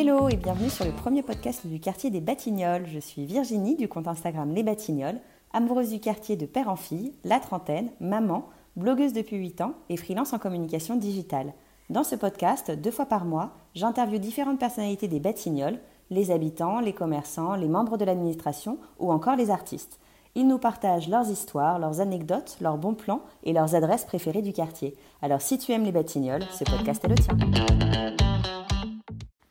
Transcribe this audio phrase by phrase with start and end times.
[0.00, 2.86] Hello et bienvenue sur le premier podcast du quartier des Batignolles.
[2.86, 5.20] Je suis Virginie du compte Instagram Les Batignolles,
[5.52, 9.96] amoureuse du quartier de père en fille, la trentaine, maman, blogueuse depuis 8 ans et
[9.96, 11.52] freelance en communication digitale.
[11.90, 15.80] Dans ce podcast, deux fois par mois, j'interviewe différentes personnalités des Batignolles,
[16.10, 19.98] les habitants, les commerçants, les membres de l'administration ou encore les artistes.
[20.36, 24.52] Ils nous partagent leurs histoires, leurs anecdotes, leurs bons plans et leurs adresses préférées du
[24.52, 24.94] quartier.
[25.22, 27.36] Alors si tu aimes les Batignolles, ce podcast est le tien.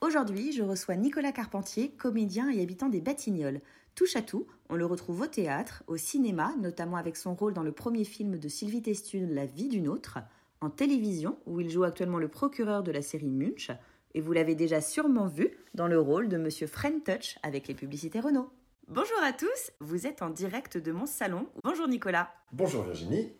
[0.07, 3.59] Aujourd'hui, je reçois Nicolas Carpentier, comédien et habitant des Batignolles.
[3.93, 7.61] Touche à tout, on le retrouve au théâtre, au cinéma, notamment avec son rôle dans
[7.61, 10.19] le premier film de Sylvie Testu, La vie d'une autre,
[10.61, 13.69] en télévision, où il joue actuellement le procureur de la série Munch,
[14.13, 17.73] et vous l'avez déjà sûrement vu dans le rôle de Monsieur Friend Touch avec les
[17.73, 18.49] publicités Renault.
[18.87, 21.47] Bonjour à tous, vous êtes en direct de mon salon.
[21.65, 22.31] Bonjour Nicolas.
[22.53, 23.33] Bonjour Virginie.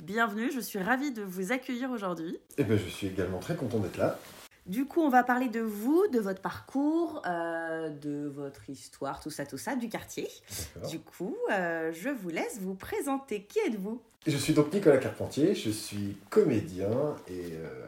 [0.00, 2.36] Bienvenue, je suis ravie de vous accueillir aujourd'hui.
[2.58, 4.18] Eh bien, je suis également très content d'être là.
[4.66, 9.30] Du coup, on va parler de vous, de votre parcours, euh, de votre histoire, tout
[9.30, 10.28] ça, tout ça, du quartier.
[10.88, 13.42] Du coup, euh, je vous laisse vous présenter.
[13.44, 14.00] Qui êtes-vous?
[14.26, 17.86] Je suis donc Nicolas Carpentier, je suis comédien et euh,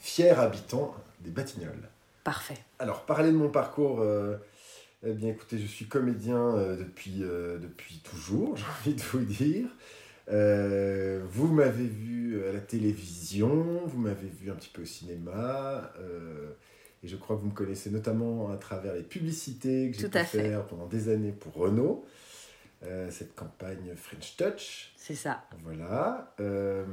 [0.00, 1.88] fier habitant des Batignolles.
[2.24, 2.58] Parfait.
[2.80, 4.04] Alors, parler de mon parcours,
[5.06, 9.66] eh bien écoutez, je suis comédien depuis, depuis toujours, j'ai envie de vous dire.
[10.30, 15.92] Euh, vous m'avez vu à la télévision, vous m'avez vu un petit peu au cinéma,
[15.98, 16.52] euh,
[17.02, 20.18] et je crois que vous me connaissez notamment à travers les publicités que j'ai pu
[20.18, 20.24] fait.
[20.24, 22.04] faire pendant des années pour Renault,
[22.84, 24.92] euh, cette campagne French Touch.
[24.96, 25.44] C'est ça.
[25.64, 26.34] Voilà.
[26.40, 26.84] Euh,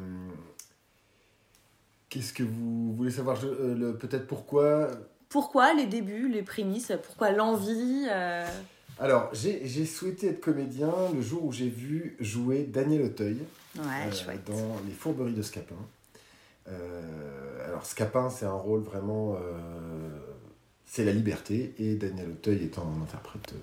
[2.10, 3.38] Qu'est-ce que vous voulez savoir?
[3.44, 4.90] Euh, Peut-être pourquoi?
[5.30, 8.48] Pourquoi les débuts, les prémices Pourquoi l'envie euh,
[9.00, 13.38] Alors, j'ai souhaité être comédien le jour où j'ai vu jouer Daniel Auteuil
[13.78, 15.76] Ouais, euh, dans Les Fourberies de Scapin.
[16.68, 19.36] Euh, alors, Scapin, c'est un rôle vraiment.
[19.36, 20.10] euh,
[20.88, 23.54] c'est la liberté, et Daniel Auteuil étant un interprète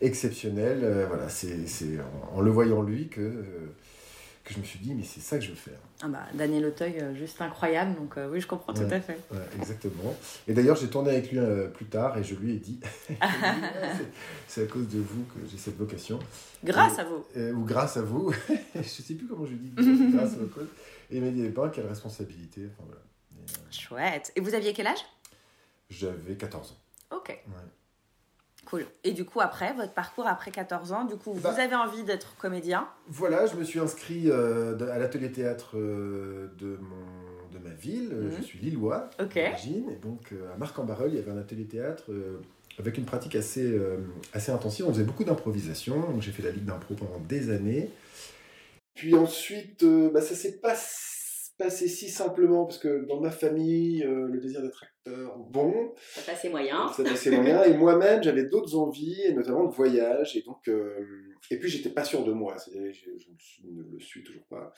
[0.00, 1.98] exceptionnel, voilà, c'est c'est
[2.32, 3.42] en, en le voyant lui que,
[4.44, 5.78] que je me suis dit, mais c'est ça que je veux faire.
[6.02, 9.18] Ah bah, Daniel Auteuil, euh, juste incroyable, donc euh, oui, je comprends tout à fait.
[9.30, 10.14] Ouais, exactement.
[10.46, 13.16] Et d'ailleurs, j'ai tourné avec lui euh, plus tard et je lui ai dit C'est-
[14.48, 16.18] c'est à cause de vous que j'ai cette vocation.
[16.62, 17.24] Grâce à vous.
[17.36, 18.32] Euh, ou grâce à vous.
[18.74, 19.72] je sais plus comment je dis.
[20.12, 20.68] grâce à votre cause.
[21.10, 22.68] Et il m'a dit Eh ben, quelle responsabilité.
[22.70, 23.00] Enfin, voilà.
[23.40, 24.32] Et, Chouette.
[24.36, 25.04] Et vous aviez quel âge?
[25.88, 27.16] J'avais 14 ans.
[27.16, 27.54] Ok, Ouais.
[28.78, 28.86] Cool.
[29.04, 31.50] Et du coup, après, votre parcours après 14 ans, du coup, Bah.
[31.52, 32.88] vous avez envie d'être comédien?
[33.08, 38.10] Voilà, je me suis inscrit euh, à l'atelier théâtre euh, de, mon, de ma ville.
[38.12, 38.36] Euh, Mhm.
[38.38, 39.34] Je suis lillois, Ok.
[39.34, 39.90] d'origine.
[39.90, 42.04] Et donc, euh, à Marc-en-Barœul, il y avait un atelier théâtre
[42.78, 43.78] avec une pratique assez,
[44.32, 44.86] assez intensive.
[44.88, 46.00] On faisait beaucoup d'improvisation.
[46.00, 47.90] Donc, j'ai fait la ligue d'impro pendant des années.
[48.94, 51.13] Puis ensuite, bah, ça s'est pas s-
[51.56, 56.22] passé si simplement parce que dans ma famille, euh, le désir d'être acteur, bon, Ça
[56.22, 56.88] passait moyen.
[56.92, 57.62] ça passait moyen.
[57.64, 60.36] Et moi-même, j'avais d'autres envies, et notamment de voyage.
[60.36, 60.98] Et donc, euh,
[61.50, 62.58] et puis j'étais pas sûr de moi.
[62.58, 64.72] C'est-à-dire, je, je ne le suis toujours pas.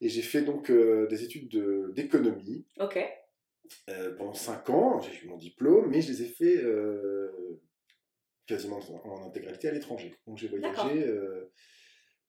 [0.00, 2.98] Et j'ai fait donc euh, des études de- d'économie Ok.
[3.88, 5.00] euh, pendant 5 ans.
[5.00, 6.62] J'ai eu mon diplôme, mais je les ai fait
[8.46, 10.14] quasiment en, intégralité à l'étranger.
[10.26, 11.06] Donc j'ai voyagé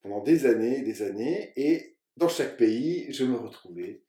[0.02, 4.04] pendant des années, et des années, et dans chaque pays, je me retrouvais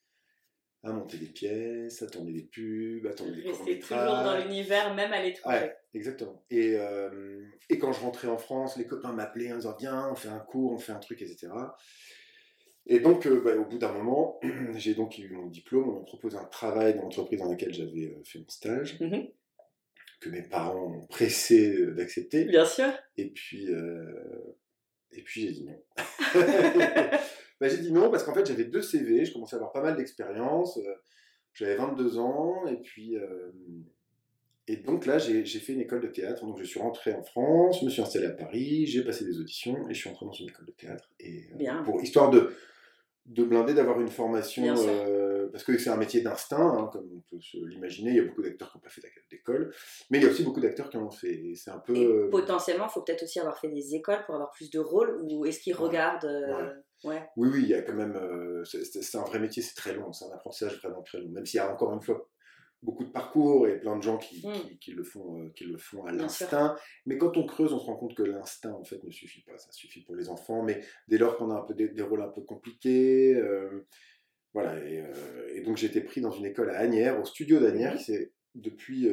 [0.85, 4.25] à monter des pièces, à tourner des pubs, à tourner des Rester toujours courts-métrages.
[4.25, 5.59] dans l'univers, même à l'étranger.
[5.59, 6.45] Ouais, exactement.
[6.51, 10.15] Et, euh, et quand je rentrais en France, les copains m'appelaient en disant Viens, on
[10.15, 11.49] fait un cours, on fait un truc, etc.
[12.87, 14.41] Et donc, euh, bah, au bout d'un moment,
[14.75, 18.09] j'ai donc eu mon diplôme, on me propose un travail dans l'entreprise dans laquelle j'avais
[18.09, 19.29] euh, fait mon stage, Mhm.
[20.21, 22.45] que mes parents ont pressé d'accepter.
[22.45, 22.93] Bien sûr.
[23.17, 23.69] Et puis,
[25.13, 25.81] et puis j'ai dit non.
[27.63, 29.83] Bah, j'ai dit non parce qu'en fait j'avais deux CV, je commençais à avoir pas
[29.83, 30.95] mal d'expérience, euh,
[31.55, 33.53] j'avais 22 ans et puis euh,
[34.67, 37.23] et donc là j'ai j'ai fait une école de théâtre, donc je suis rentré en
[37.23, 40.27] France, je me suis installé à Paris, j'ai passé des auditions et je suis entré
[40.27, 41.85] dans une école de théâtre et euh, Bien.
[41.85, 42.51] pour histoire de
[43.27, 47.21] de blinder d'avoir une formation euh, parce que c'est un métier d'instinct hein, comme on
[47.31, 49.73] peut se l'imaginer, il y a beaucoup d'acteurs qui n'ont pas fait d'école,
[50.11, 51.95] mais il y a aussi beaucoup d'acteurs qui en ont fait, et c'est un peu
[51.95, 55.21] Et potentiellement, il faut peut-être aussi avoir fait des écoles pour avoir plus de rôles
[55.31, 55.83] ou est-ce qu'ils Ouais.
[55.83, 56.73] regardent euh, ouais.
[57.05, 58.17] Oui, oui, il y a quand même.
[58.17, 61.19] euh, c'est- c'est c'est un vrai métier, c'est très long, c'est un apprentissage vraiment très
[61.21, 61.29] long.
[61.31, 62.29] Même s'il y a encore une fois
[62.83, 64.53] beaucoup de parcours et plein de gens qui, Mm.
[64.55, 66.75] qui, qui le, font, euh, qui le font à l'instinct.
[67.07, 69.57] Mais quand on creuse, on se rend compte que l'instinct, en fait, ne suffit pas.
[69.57, 72.23] Ça suffit pour les enfants, mais dès lors qu'on a un peu des, des rôles
[72.23, 73.35] un peu compliqués.
[73.37, 73.87] euh,
[74.55, 75.03] voilà, et,
[75.55, 77.99] et donc été pris dans une école à Agnières, au studio d'Agnières, Mhm.
[77.99, 79.09] qui s'est depuis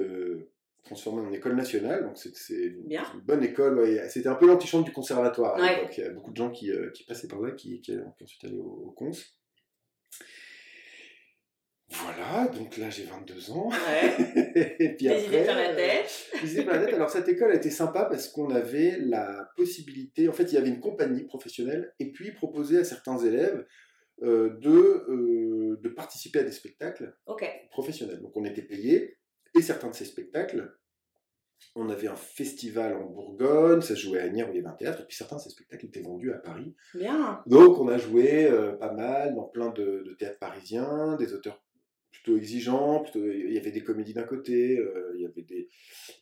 [0.83, 2.03] transformé en école nationale.
[2.03, 2.87] Donc c'est une,
[3.23, 3.79] bonne école.
[3.79, 4.09] ouais.
[4.09, 5.89] C'était un peu l'antichambre du conservatoire à Ouais.
[5.97, 8.23] Il y a beaucoup de gens qui, euh, qui passaient par là, qui, qui, qui
[8.23, 9.11] ensuite allaient au, au cons.
[11.91, 13.69] Voilà, donc là j'ai 22 ans.
[13.69, 14.75] Ouais.
[14.79, 16.29] et puis Des idées plein la euh, tête.
[16.43, 16.93] idées plein la tête.
[16.93, 20.57] Alors cette école a été sympa parce qu'on avait la possibilité, en fait il y
[20.57, 23.65] avait une compagnie professionnelle et puis proposer à certains élèves
[24.21, 27.15] euh, de, euh, de participer à des spectacles
[27.71, 28.21] professionnels.
[28.21, 29.17] Donc on était payé
[29.55, 30.75] et certains de ces spectacles,
[31.75, 34.69] on avait un festival en Bourgogne, ça se jouait à Agnières où il y avait
[34.69, 36.73] un théâtre et puis certains de ces spectacles étaient vendus à Paris.
[36.93, 37.43] Bien.
[37.47, 41.61] Donc on a joué euh, pas mal dans plein de, de théâtres parisiens, des auteurs
[42.11, 45.69] plutôt exigeants, plutôt, il y avait des comédies d'un côté, euh, il y avait des...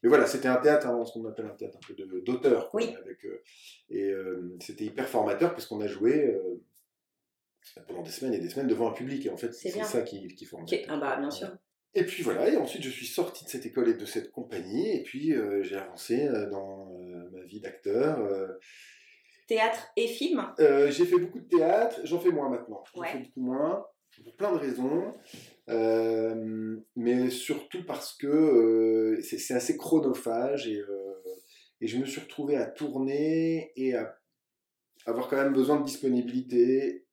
[0.04, 2.70] Mais voilà, c'était un théâtre, hein, ce qu'on appelle un théâtre un peu d'auteur.
[2.74, 2.94] Oui.
[3.00, 3.42] Avec, euh,
[3.90, 4.12] et
[4.60, 6.36] c'était hyper formateur parce qu'on a joué
[7.88, 9.26] pendant des semaines et des semaines devant un public.
[9.26, 10.64] Et en fait, C'est ça qui, qui forme.
[10.64, 10.86] Ok.
[10.88, 11.50] Ah bah bien sûr.
[11.98, 14.96] Et puis voilà, et ensuite je suis sorti de cette école et de cette compagnie,
[14.98, 18.20] et puis euh, j'ai avancé euh, dans euh, ma vie d'acteur.
[18.20, 18.48] euh,
[19.48, 20.46] Théâtre et film.
[20.60, 22.84] j'ai fait beaucoup de théâtre, j'en fais moins maintenant.
[22.94, 23.08] J'en Ouais.
[23.14, 23.84] fais beaucoup moins,
[24.24, 25.12] pour plein de raisons.
[26.96, 30.82] Mais surtout parce que c'est assez chronophage et,
[31.82, 34.20] et je me suis retrouvé à tourner et à
[35.08, 37.06] avoir quand même besoin de disponibilité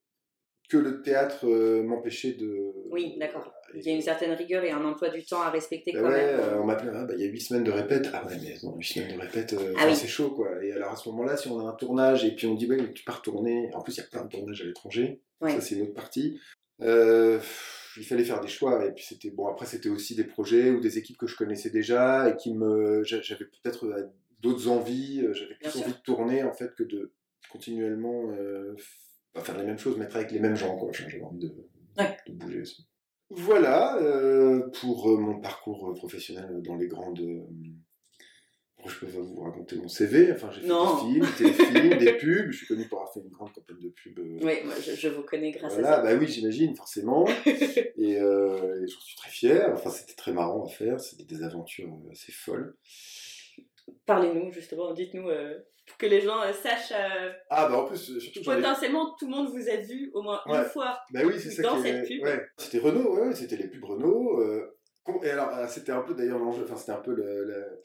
[0.69, 2.73] que le théâtre euh, m'empêchait de.
[2.91, 3.53] Oui, d'accord.
[3.77, 6.09] Il y a une certaine rigueur et un emploi du temps à respecter bah quand
[6.09, 6.41] ouais, même.
[6.41, 8.09] euh, on m'appelait, ah, bah, il y a 8 semaines de répète.
[8.13, 9.97] Ah ouais, mais non, 8 semaines de répète, euh, Ah oui.
[9.97, 10.63] c'est chaud quoi.
[10.65, 12.77] Et alors à ce moment-là, si on a un tournage et puis on dit, ouais,
[12.77, 15.51] mais tu pars tourner, en plus il y a plein de tournages à l'étranger, Ouais.
[15.53, 16.39] ça c'est une autre partie.
[16.83, 17.39] Euh,
[17.97, 19.47] il fallait faire des choix et puis c'était bon.
[19.47, 23.05] Après, c'était aussi des projets ou des équipes que je connaissais déjà et qui me.
[23.05, 24.05] j'a- J'avais peut-être euh,
[24.41, 25.83] d'autres envies, euh, j'avais Bien plus sûr.
[25.83, 27.13] envie de tourner en fait que de
[27.51, 28.75] continuellement euh,
[29.37, 30.91] faire les mêmes choses, mais être avec les mêmes gens quoi.
[30.93, 31.55] J'avais envie de,
[31.97, 32.17] Ouais.
[32.27, 32.85] de bouger aussi.
[33.37, 37.21] Voilà euh, pour euh, mon parcours euh, professionnel dans les grandes.
[37.21, 37.41] euh,
[38.87, 40.31] je peux pas vous raconter mon CV.
[40.33, 40.95] Enfin, j'ai fait Non.
[41.07, 42.51] des films, des téléfilms, des pubs.
[42.51, 44.19] Je suis connu pour avoir fait une grande campagne de pub.
[44.19, 46.03] Oui, moi, je, je vous connais grâce voilà, à ça.
[46.03, 47.25] bah oui, j'imagine, forcément.
[47.47, 49.71] et euh, et j'en suis très fier.
[49.73, 51.01] Enfin, c'était très marrant à faire.
[51.01, 52.77] C'était des aventures assez folles.
[54.07, 56.93] Parlez-nous justement, dites-nous euh, pour que les gens euh, sachent.
[56.93, 60.11] euh, Ah, bah en plus, euh, surtout que potentiellement, tout le monde vous a vu
[60.15, 60.59] au moins Ouais.
[60.59, 60.99] une fois.
[61.13, 62.23] Bah oui, c'est ça dans qui est- cette pub.
[62.25, 62.47] ouais.
[62.59, 64.41] C'était Renault, ouais, c'était les pubs Renault.
[64.41, 64.71] euh,
[65.23, 66.63] Et alors, c'était un peu d'ailleurs l'enjeu.
[66.65, 67.45] Enfin, c'était un peu le.
[67.45, 67.83] le-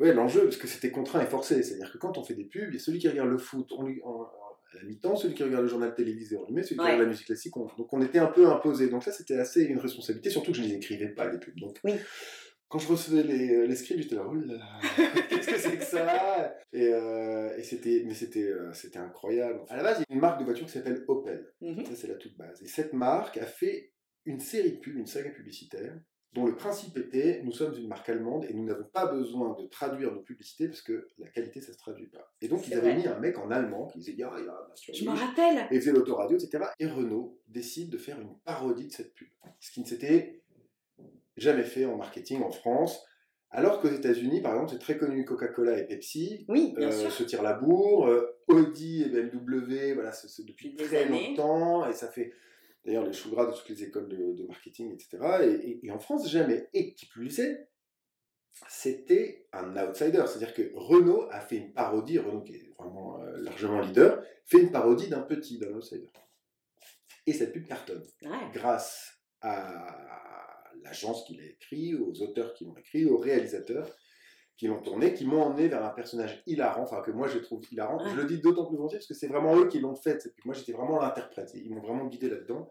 [0.00, 1.62] Ouais, l'enjeu, parce que c'était contraint et forcé.
[1.62, 3.68] C'est-à-dire que quand on fait des pubs, il y a celui qui regarde le foot
[3.76, 6.62] on lui, en- à la mi-temps, celui qui regarde le journal télévisé, on lui met,
[6.64, 6.86] celui qui Ouais.
[6.86, 7.66] regarde la musique classique, on...
[7.78, 8.88] donc on était un peu imposé.
[8.88, 11.54] Donc ça, c'était assez une responsabilité, surtout que je ne les écrivais pas, les pubs.
[11.60, 11.92] Donc, Oui.
[12.74, 14.80] Quand je recevais les, les scripts, j'étais là, oh là là,
[15.28, 16.56] qu'est-ce que c'est que ça?
[16.72, 19.60] Et, euh, et c'était, mais c'était, euh, c'était incroyable.
[19.68, 21.52] À la base, il y a une marque de voiture qui s'appelle Opel.
[21.60, 21.84] Mhm.
[21.86, 22.60] Ça, c'est la toute base.
[22.64, 23.92] Et cette marque a fait
[24.24, 26.00] une série de pubs, une saga publicitaire,
[26.32, 29.68] dont le principe était nous sommes une marque allemande et nous n'avons pas besoin de
[29.68, 32.34] traduire nos publicités parce que la qualité, ça se traduit pas.
[32.40, 32.96] Et donc, ils avaient vrai.
[32.96, 35.68] mis un mec en allemand qui disait Ya, ya, bien sûr, Je m'en rappelle.
[35.70, 36.64] Et faisait l'autoradio, etc.
[36.80, 39.28] Et Renault décide de faire une parodie de cette pub.
[39.60, 40.42] Ce qui ne s'était
[41.36, 43.04] jamais fait en marketing en France.
[43.50, 47.12] Alors qu'aux États-Unis, par exemple, c'est très connu Coca-Cola et Pepsi Oui, bien euh, sûr.
[47.12, 48.08] se tirent la bourre.
[48.08, 51.28] euh, Audi et BMW, voilà, c'est c'est depuis des très années.
[51.30, 51.88] longtemps.
[51.88, 52.32] Et ça fait
[52.84, 55.18] d'ailleurs les choux gras de toutes les écoles de, de marketing, etc.
[55.42, 56.68] Et, et- et en France, jamais.
[56.74, 57.68] Et qui plus est,
[58.68, 60.22] c'était un outsider.
[60.26, 64.58] C'est-à-dire que Renault a fait une parodie, Renault qui est vraiment euh, largement leader, fait
[64.60, 66.10] une parodie d'un petit, d'un outsider.
[67.26, 68.50] Et cette pub cartonne Ouais.
[68.52, 73.94] grâce à l'agence qui l'a écrit, aux auteurs qui l'ont écrit, aux réalisateurs
[74.56, 77.62] qui l'ont tourné, qui m'ont emmené vers un personnage hilarant, enfin que moi je trouve
[77.72, 78.02] hilarant.
[78.02, 78.10] Ouais.
[78.10, 80.20] Je le dis d'autant plus volontiers parce que c'est vraiment eux qui l'ont fait.
[80.20, 80.46] cette pub.
[80.46, 81.50] Moi j'étais vraiment l'interprète.
[81.54, 82.70] Ils m'ont vraiment guidé là-dedans.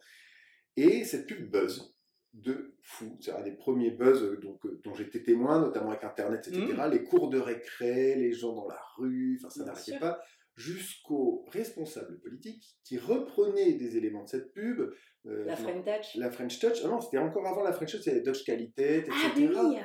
[0.77, 1.93] Et cette pub buzz
[2.33, 3.17] de fou.
[3.19, 6.65] C'est un des premiers buzz euh, donc, euh, dont j'étais témoin, notamment avec Internet, etc.
[6.89, 9.99] Les cours de récré, les gens dans la rue, enfin ça sûr.
[9.99, 10.19] pas
[10.55, 14.81] jusqu'aux responsables politiques qui reprenaient des éléments de cette pub.
[15.25, 16.15] euh, La French Touch.
[16.15, 19.13] la French Touch, ah non, c'était encore avant la French Touch, c'était Dutch Qualité, etc.
[19.55, 19.77] Ah oui.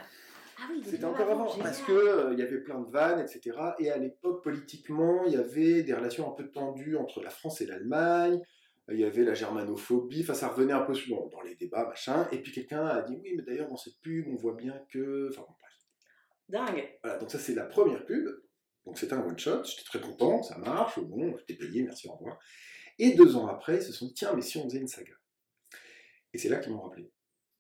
[0.61, 1.63] Ah oui, C'était encore avant, génial.
[1.69, 3.57] parce que euh, il y avait plein de vannes, etc.
[3.79, 7.61] Et à l'époque, politiquement, il y avait des relations un peu tendues entre la France
[7.61, 8.41] et l'Allemagne.
[8.91, 12.27] Il y avait la germanophobie, enfin ça revenait un peu dans, dans les débats, machin.
[12.33, 15.29] Et puis quelqu'un a dit oui, mais d'ailleurs dans cette pub, on voit bien que.
[15.31, 15.75] Enfin bon, bref.
[16.49, 16.89] Dingue.
[17.05, 18.27] Voilà, donc ça c'est la première pub.
[18.89, 22.13] Donc c'était un one shot, j'étais très content, ça marche, bon, j'étais payé, merci, au
[22.13, 22.39] revoir.
[22.99, 25.13] Et deux ans après, ils se sont dit tiens, mais si on faisait une saga?
[26.33, 27.13] Et c'est là qu'ils m'ont rappelé.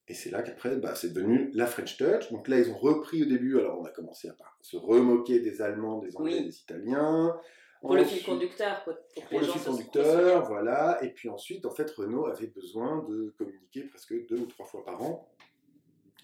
[0.07, 2.33] Et c'est là qu'après, bah, c'est devenu la French Touch.
[2.33, 5.61] Donc là, ils ont repris au début, alors on a commencé à se remoquer des
[5.61, 6.47] Allemands, des Anglais, Oui.
[6.47, 7.39] des Italiens.
[7.83, 10.99] Pour le fil conducteur, pour, pour pour les le fil conducteur, voilà.
[11.05, 14.83] Et puis ensuite, en fait, Renault avait besoin de communiquer presque deux ou trois fois
[14.83, 15.29] par an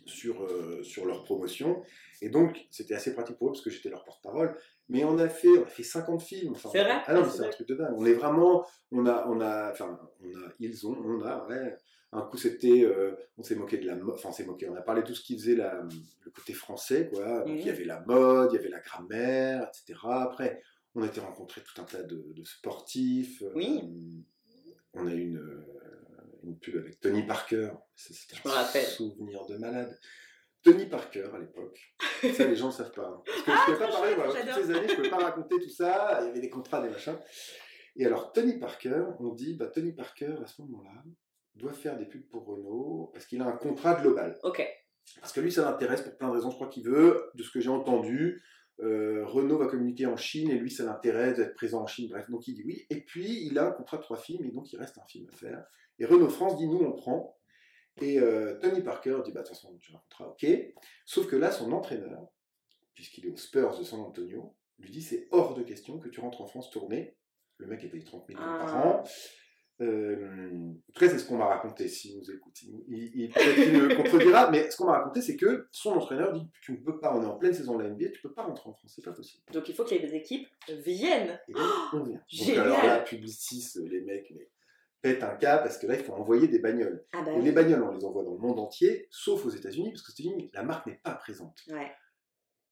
[0.06, 1.82] sur, euh, sur leur promotion.
[2.23, 4.56] Et donc, c'était assez pratique pour eux parce que j'étais leur porte-parole.
[4.88, 6.52] Mais on a fait, on a fait 50 films.
[6.52, 7.02] Enfin, C'est vrai?
[7.06, 7.94] Ah non, Ah, c'est un truc de dingue.
[7.96, 11.76] On est vraiment, on a, on a, enfin, on a, ils ont, on a, ouais.
[12.12, 14.76] Un coup, c'était, euh, on s'est moqué de la mode, enfin, on s'est moqué, on
[14.76, 15.82] a parlé de tout ce qui faisait la,
[16.25, 17.40] le côté français, quoi.
[17.40, 17.56] Donc, Mhm.
[17.58, 19.99] il y avait la mode, il y avait la grammaire, etc.
[20.23, 20.62] Après,
[20.94, 23.42] on a été rencontrer tout un tas de, de sportifs.
[23.42, 23.82] euh, Oui.
[24.92, 25.66] on a eu une, euh,
[26.44, 27.70] une pub avec Tony Parker.
[28.44, 28.84] Me un rappelle.
[28.84, 29.98] souvenir de malade.
[30.62, 31.78] Tony Parker à l'époque.
[32.34, 33.06] Ça, les gens ne savent pas.
[33.06, 33.22] hein.
[33.44, 35.56] Parce que je ne pouvais pas parler, toutes ces années, je ne pouvais pas raconter
[35.60, 36.18] tout ça.
[36.22, 37.18] Il y avait des contrats, des machins.
[37.96, 41.02] Et alors, Tony Parker, on dit, bah, Tony Parker, à ce moment-là,
[41.54, 44.38] doit faire des pubs pour Renault parce qu'il a un contrat global.
[44.42, 44.66] Ok.
[45.20, 46.50] Parce que lui, ça l'intéresse pour plein de raisons.
[46.50, 48.42] Je crois qu'il veut, de ce que j'ai entendu,
[48.81, 52.09] euh, Renault va communiquer en Chine et lui, ça l'intéresse d'être présent en Chine.
[52.11, 52.87] Bref, donc il dit oui.
[52.90, 55.28] Et puis, il a un contrat de trois films et donc il reste un film
[55.33, 55.64] à faire.
[55.99, 57.38] Et Renault France dit nous, on prend.
[58.00, 60.47] Et euh, Tony Parker dit bah, de toute façon, j'ai un contrat, ok.
[61.07, 62.26] Sauf que là, son entraîneur,
[62.95, 66.21] puisqu'il est aux Spurs de San Antonio, lui dit c'est hors de question que tu
[66.21, 67.16] rentres en France tourner.
[67.59, 68.88] Le mec est payé 30 millions par Ah.
[68.88, 69.04] an.
[69.81, 71.88] Euh, en tout cas, c'est ce qu'on m'a raconté.
[71.88, 72.54] S'il nous écoute,
[72.88, 76.47] il, peut-être qu'il me contredira, mais ce qu'on m'a raconté, c'est que son entraîneur dit
[76.61, 78.45] tu ne peux pas, on est en pleine saison de la NBA, tu peux pas
[78.45, 79.43] rentrer en France, c'est pas possible.
[79.52, 81.40] Donc il faut que les équipes viennent.
[81.49, 81.54] Et
[81.93, 82.21] on vient.
[82.38, 84.49] Donc, alors là, Publicis, les mecs, mais
[85.02, 87.04] pètent un cas parce que là, il faut envoyer des bagnoles.
[87.12, 89.90] Ah bah Et les bagnoles, on les envoie dans le monde entier, sauf aux États-Unis,
[89.90, 91.59] parce qu'aux États-Unis, la marque n'est pas présente.
[91.69, 91.93] Ouais.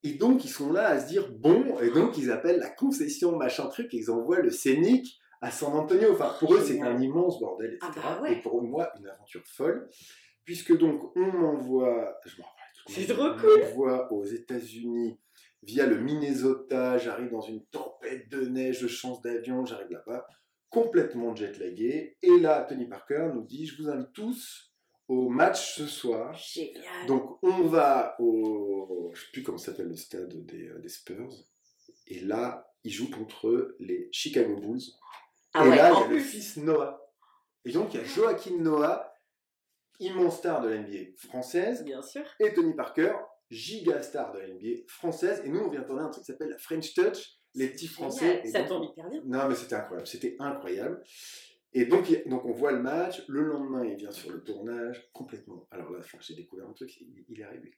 [0.05, 3.37] Et donc, ils sont là à se dire bon, et donc ils appellent la concession
[3.37, 6.13] machin truc, et ils envoient le scénic à San Antonio.
[6.13, 7.93] Enfin, pour eux, c'est un immense bordel, etc.
[7.97, 8.35] Ah bah ouais.
[8.35, 9.91] Et pour moi, une aventure folle,
[10.45, 13.51] puisque donc on m'envoie, je me rappelle tout le cool.
[13.51, 15.19] On m'envoie aux États-Unis
[15.63, 20.27] via le Minnesota, j'arrive dans une tempête de neige, je change d'avion, j'arrive là-bas,
[20.71, 22.17] complètement jet-lagué.
[22.23, 24.73] Et là, Tony Parker nous dit je vous invite tous
[25.09, 26.35] au match ce soir.
[26.35, 27.07] Génial.
[27.07, 31.33] Donc on va au, je sais plus comment s'appelle le stade des, euh, des Spurs,
[32.07, 34.81] et là ils jouent contre les Chicago Bulls.
[35.55, 36.99] Ah et ouais, là il y a le fils Noah.
[37.65, 39.13] Et donc il y a Joachim Noah,
[40.01, 42.25] immense star de la NBA française, Bien sûr.
[42.41, 43.13] et Tony Parker,
[43.51, 45.43] giga star de la NBA française.
[45.45, 48.43] Et nous on vient tourner un truc qui s'appelle la French Touch, les petits Français.
[48.47, 49.21] Ça donc- tombe hyper bien.
[49.25, 50.07] non, mais c'était incroyable.
[50.07, 51.03] C'était incroyable.
[51.75, 53.23] Et donc, il- donc, on voit le match.
[53.29, 55.67] Le lendemain, il vient sur le tournage complètement.
[55.71, 56.95] Alors là, enfin, j'ai découvert un truc.
[57.01, 57.73] Il, il est arrivé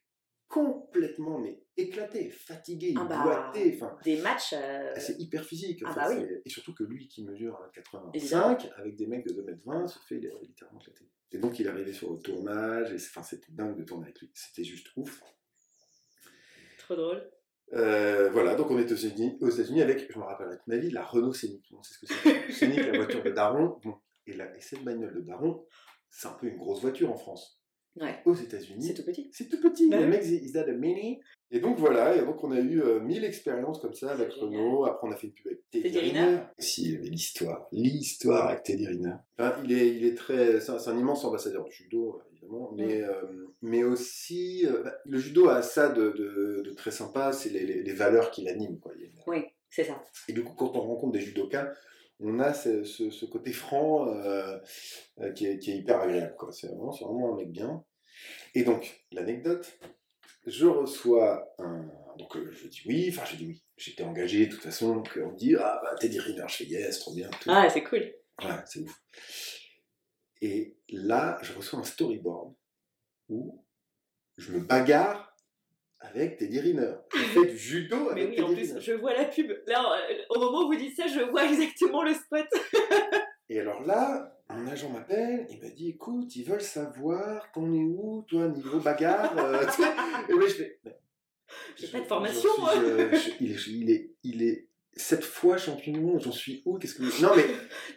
[0.47, 3.73] complètement, mais éclaté, fatigué, Ah bah, boité.
[3.75, 4.53] Enfin, Des matchs.
[4.53, 5.83] euh, c'est hyper physique.
[5.85, 6.25] Ah bah oui.
[6.45, 8.57] Et surtout que lui, qui mesure 1m85, Évidemment.
[8.77, 11.05] avec des mecs de 2m20, se fait littéralement éclater.
[11.31, 12.91] Et donc, il est arrivé sur le tournage.
[12.91, 14.31] Et enfin, c'était dingue de tourner avec lui.
[14.33, 15.21] C'était juste ouf.
[16.77, 17.29] Trop drôle.
[17.73, 20.77] Euh, voilà, donc on est aux États-Unis aux États-Unis avec, je me rappelle toute ma
[20.77, 21.65] vie, la Renault Scénic.
[21.81, 22.51] Sait ce que c'est.
[22.53, 23.79] Scénic, la voiture de Daron.
[23.83, 23.95] Bon,
[24.27, 25.65] et, la, et cette bagnole de Daron,
[26.11, 27.59] c'est un peu une grosse voiture en France.
[27.99, 28.15] Ouais.
[28.25, 29.29] Aux États-Unis, C'est tout petit.
[29.31, 29.89] c'est tout petit.
[29.89, 30.07] Bah oui.
[30.07, 31.19] mecs, ils ils ont des mini?
[31.51, 34.31] Et donc voilà, et donc on a eu euh, mille expériences comme ça avec.
[34.33, 34.85] Renault.
[34.85, 36.37] Après, on a fait une pub avec Teddy, Teddy Riner.
[36.59, 37.67] Si, avait l'histoire.
[37.71, 39.13] L'histoire avec Teddy Riner.
[39.39, 40.59] Enfin, il, est, il est très.
[40.59, 42.71] C'est un, immense ambassadeur du judo, évidemment.
[42.75, 43.05] Mais, Mm.
[43.05, 47.49] euh, mais aussi, euh, bah, le judo a ça de, de- de très sympa, c'est
[47.49, 48.79] les, les- les valeurs qui l'animent.
[48.85, 48.89] a
[49.27, 50.03] Oui, c'est ça.
[50.27, 51.71] Et du coup, quand on rencontre des judokas,
[52.19, 54.57] on a ce, ce- ce côté franc euh,
[55.19, 56.35] euh, qui, est, qui est hyper agréable.
[56.37, 56.51] quoi.
[56.51, 57.83] C'est vraiment, un mec bien.
[58.53, 59.77] Et donc, l'anecdote,
[60.45, 61.85] je reçois un.
[62.17, 63.63] Donc, euh, je dis oui, enfin, je dis oui.
[63.77, 64.95] J'étais engagé, de toute façon.
[64.95, 67.29] Donc, on me dit Ah, bah, Teddy Riner, je fais yes, trop bien.
[67.41, 67.49] Tout.
[67.51, 68.13] Ah, c'est cool.
[68.41, 69.01] Ouais, c'est ouf.
[70.41, 72.53] Et là, je reçois un storyboard
[73.29, 73.63] où
[74.37, 75.24] je me bagarre
[76.09, 76.93] avec Teddy Riner.
[77.13, 78.81] Je fais du judo Mais avec oui, en plus, Riner.
[78.81, 79.51] je vois la pub.
[79.67, 82.45] Là, euh, au moment où vous dites ça, je vois exactement le spot.
[83.49, 87.77] Et alors là, un agent m'appelle, il m'a dit écoute, ils veulent savoir t'en es
[87.83, 89.61] où, toi, niveau bagarre euh.
[90.29, 90.79] Et moi, je fais.
[90.83, 90.95] mais
[91.75, 92.71] J'ai pas de formation, suis, moi.
[92.75, 96.63] je- je- il, est, il, est, il est sept fois champion du monde, j'en suis
[96.65, 97.21] où Qu'est-ce que.
[97.21, 97.45] Non, mais.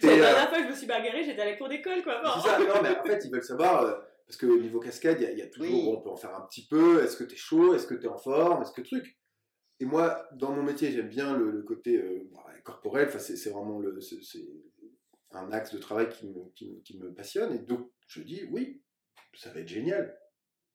[0.03, 2.21] La euh, dernière fois que je me suis bagarrée, j'étais à la cour d'école, quoi.
[2.43, 3.83] c'est ça, non, mais en fait, ils veulent savoir.
[3.85, 3.95] euh,
[4.29, 5.97] parce que au niveau cascade, il y a- il y, a toujours, Oui.
[5.97, 7.03] on peut en faire un petit peu.
[7.03, 7.75] Est-ce que t'es chaud?
[7.75, 8.63] Est-ce que t'es en forme?
[8.63, 9.19] Est-ce que truc?
[9.81, 13.09] Et moi, dans mon métier, j'aime bien le, le côté euh, bah, corporel.
[13.09, 13.99] Enfin, c'est vraiment le,
[15.31, 17.55] un axe de travail qui me, qui, qui me passionne.
[17.55, 18.83] Et donc, je dis oui,
[19.35, 20.15] ça va être génial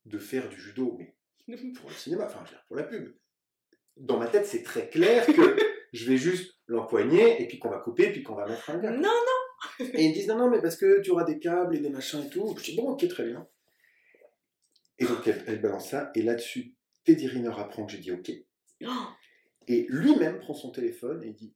[0.04, 1.16] de faire du judo, mais
[1.74, 3.14] pour le cinéma, enfin, pour la pub.
[3.96, 5.32] Dans ma tête, c'est très clair que
[5.92, 8.90] je vais juste l'empoigner et puis qu'on va couper, puis qu'on va mettre un gars.
[8.90, 9.00] Non,
[9.80, 11.90] Et ils me disent non, non, mais parce que tu auras des câbles et des
[11.90, 12.54] machins et tout.
[12.58, 13.46] Je dis bon, ok, très bien.
[14.98, 18.30] Et donc elle, elle balance ça, et là-dessus, Teddy Riner apprend que j'ai dit ok.
[18.86, 18.88] Oh,
[19.66, 21.54] Et lui-même prend son téléphone et il dit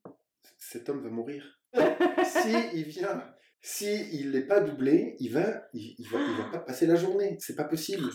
[0.57, 1.61] cet homme va mourir.
[1.75, 3.23] si il vient,
[3.61, 6.97] si il n'est pas doublé, il va, il, il va, il va pas passer la
[6.97, 7.37] journée.
[7.39, 8.11] C'est pas possible.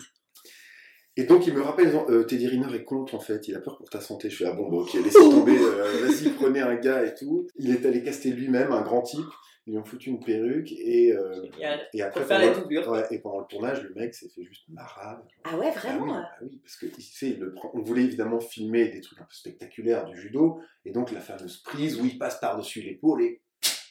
[1.16, 3.78] Et donc, il me rappelle, euh, Teddy Riner est contre, en fait, il a peur
[3.78, 4.30] pour ta santé.
[4.30, 7.46] Je fais, ah bon, bon ok, laissez tomber, euh, vas-y, prenez un gars et tout.
[7.56, 9.20] Il est allé caster lui-même, un grand type.
[9.66, 11.46] Ils lui ont foutu une perruque et, euh,
[11.94, 15.24] et après, pendant, ouais, et pendant le tournage, le mec s'est fait juste marave.
[15.44, 17.80] Ah ouais, Ah vraiment oui, ah oui, parce que tu sais, il le prend- on
[17.80, 21.98] voulait évidemment filmer des trucs un peu spectaculaires du judo, et donc la fameuse prise
[21.98, 23.40] où il passe par-dessus l'épaule et.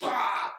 [0.03, 0.53] Ah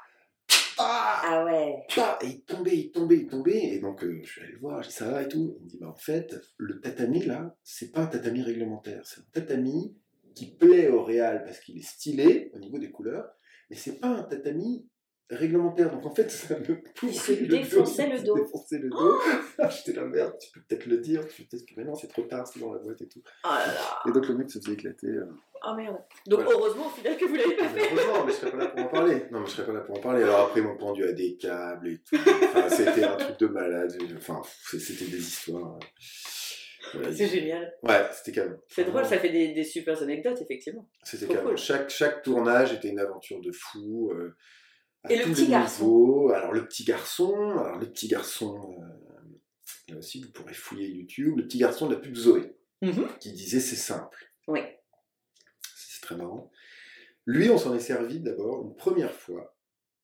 [0.78, 1.76] Ah Ah ouais.
[1.96, 4.58] Ah Et il tombait, il tombait, il tombait, et donc euh, je suis allé le
[4.58, 5.56] voir, je dis ça va et tout.
[5.60, 9.20] Il me dit bah en fait, le tatami là, c'est pas un tatami réglementaire, c'est
[9.20, 9.96] un tatami
[10.34, 13.28] qui plaît au Real parce qu'il est stylé au niveau des couleurs,
[13.70, 14.88] mais c'est pas un tatami
[15.30, 15.90] réglementaire.
[15.90, 18.12] Donc en fait, ça me te le défonçait dos.
[18.12, 18.34] le dos.
[18.36, 19.20] défonçait le dos.
[19.70, 21.22] J'étais là, merde, tu peux peut-être le dire.
[21.22, 23.22] Je fais peut-être que maintenant c'est trop tard, c'est dans la boîte et tout.
[23.44, 23.98] Oh là là.
[24.08, 25.06] Et donc le mec se faisait éclater.
[25.08, 25.26] euh.
[25.66, 25.96] Oh merde.
[26.26, 26.58] Donc Voilà.
[26.58, 27.94] heureusement au final que vous l'avez pas mais fait.
[27.94, 29.14] heureusement, mais je serais pas là pour en parler.
[29.30, 30.22] Non, mais je serais pas là pour en parler.
[30.22, 32.16] Alors après, ils m'ont pendu à des câbles et tout.
[32.16, 33.96] Enfin, c'était un truc de malade.
[34.18, 35.78] Enfin, c'était des histoires.
[36.92, 37.12] Voilà.
[37.14, 37.74] C'est génial.
[37.82, 38.58] Ouais, c'était calme.
[38.68, 40.86] C'est drôle, ça fait des, des super anecdotes, effectivement.
[41.02, 41.46] C'était calme.
[41.46, 41.56] cool.
[41.56, 44.10] Chaque, chaque tournage était une aventure de fou.
[44.12, 44.36] euh,
[45.04, 46.30] à Et le petit garçon niveaux.
[46.32, 51.36] Alors le petit garçon, alors le petit garçon, euh, là aussi vous pourrez fouiller YouTube,
[51.36, 53.06] le petit garçon de la pub Zoé, Mhm.
[53.20, 54.32] qui disait c'est simple.
[54.48, 54.60] Oui.
[55.76, 56.50] C'est très marrant.
[57.26, 59.56] Lui, on s'en est servi d'abord une première fois,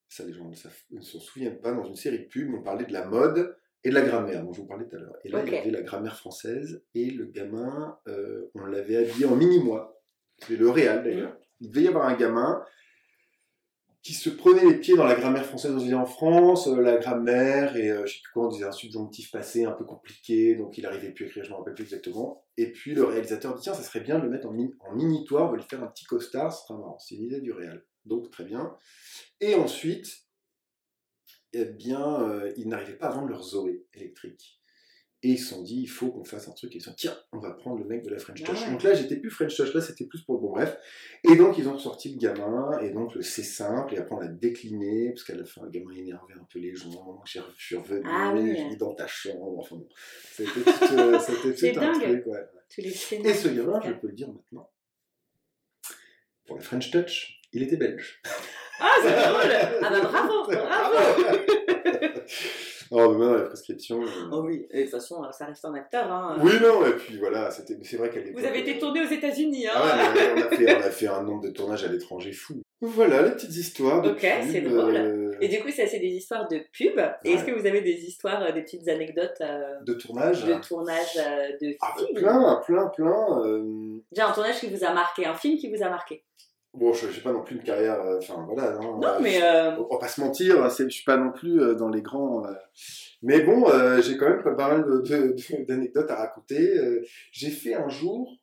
[0.09, 2.93] ça les gens ne s'en souviennent pas, dans une série de pubs, on parlait de
[2.93, 5.15] la mode et de la grammaire, dont je vous parlais tout à l'heure.
[5.23, 5.47] Et là, Ok.
[5.47, 10.01] il y avait la grammaire française, et le gamin, euh, on l'avait habillé en mini-moi.
[10.39, 11.37] C'est le réal d'ailleurs.
[11.59, 12.63] Il devait y avoir un gamin
[14.03, 17.75] qui se prenait les pieds dans la grammaire française, on en France, euh, la grammaire,
[17.75, 20.77] et euh, je sais plus quoi, on disait un subjonctif passé un peu compliqué, donc
[20.77, 22.43] il arrivait plus à écrire, je ne me rappelle plus exactement.
[22.57, 24.95] Et puis le réalisateur dit, tiens, ça serait bien de le mettre en, mi- en
[24.95, 26.97] mini-toit, on va lui faire un petit costard, ce marrant.
[26.99, 27.85] C'est une idée du réal.
[28.05, 28.75] Donc très bien.
[29.39, 30.07] Et ensuite,
[31.53, 34.60] eh bien, euh, ils n'arrivaient pas à vendre leur Zoé électrique.
[35.23, 36.73] Et ils se sont dit, il faut qu'on fasse un truc.
[36.73, 38.47] Et ils se sont dit, tiens, on va prendre le mec de la French Ah
[38.47, 38.61] Touch.
[38.63, 38.71] ouais.
[38.71, 40.75] Donc là, j'étais plus French Touch, là, c'était plus pour le bon bref.
[41.23, 44.19] Et donc, ils ont sorti le gamin, et donc le c'est simple, et après, on
[44.19, 47.21] l'a décliné, parce qu'à la fin, le gamin énervait un peu les gens.
[47.25, 48.63] J'ai- Je suis revenu, Ah oui.
[48.65, 49.87] mis dans ta chambre, enfin bon.
[50.31, 50.59] C'était tout,
[50.93, 51.19] euh,
[51.59, 52.01] tout un dingue.
[52.01, 52.39] truc, ouais.
[52.73, 54.71] Tous les Et ce gamin, je peux le dire maintenant,
[56.47, 58.21] pour la French Touch, il était belge.
[58.79, 60.97] Ah, c'est drôle Ah bah bravo Bravo
[62.91, 64.01] oh, mais maintenant, la prescription.
[64.03, 66.11] euh, Oh oui, et de toute façon, ça reste un acteur.
[66.11, 66.37] Hein.
[66.41, 68.39] Oui, non, et puis voilà, c'est vrai qu'à l'époque.
[68.41, 69.67] Vous avez été euh, tourné aux États-Unis.
[69.67, 69.71] Hein.
[69.75, 72.61] Ah ouais, on, a fait, on a fait un nombre de tournages à l'étranger fou.
[72.83, 74.01] Voilà, les petites histoires.
[74.01, 74.19] De Ok,
[74.51, 74.95] c'est drôle.
[74.95, 76.99] euh, Et du coup, ça, c'est des histoires de pub.
[77.23, 80.45] Et est-ce que vous avez des histoires, euh, des petites anecdotes euh, de tournage.
[80.45, 82.15] de tournage euh, de Ah, films?
[82.15, 83.41] plein, plein, plein.
[83.45, 86.23] euh, Déjà, un tournage qui vous a marqué, un film qui vous a marqué.
[86.73, 87.99] Bon, je n'ai pas non plus une carrière.
[88.01, 88.73] euh, Enfin, voilà.
[88.79, 91.59] Non, Non, mais euh, On va pas se mentir, hein, je suis pas non plus
[91.61, 92.45] euh, dans les grands.
[92.45, 92.53] euh,
[93.21, 93.65] Mais bon,
[94.01, 96.73] j'ai quand même pas mal de- de- de- d'anecdotes à raconter.
[97.33, 98.37] J'ai fait un jour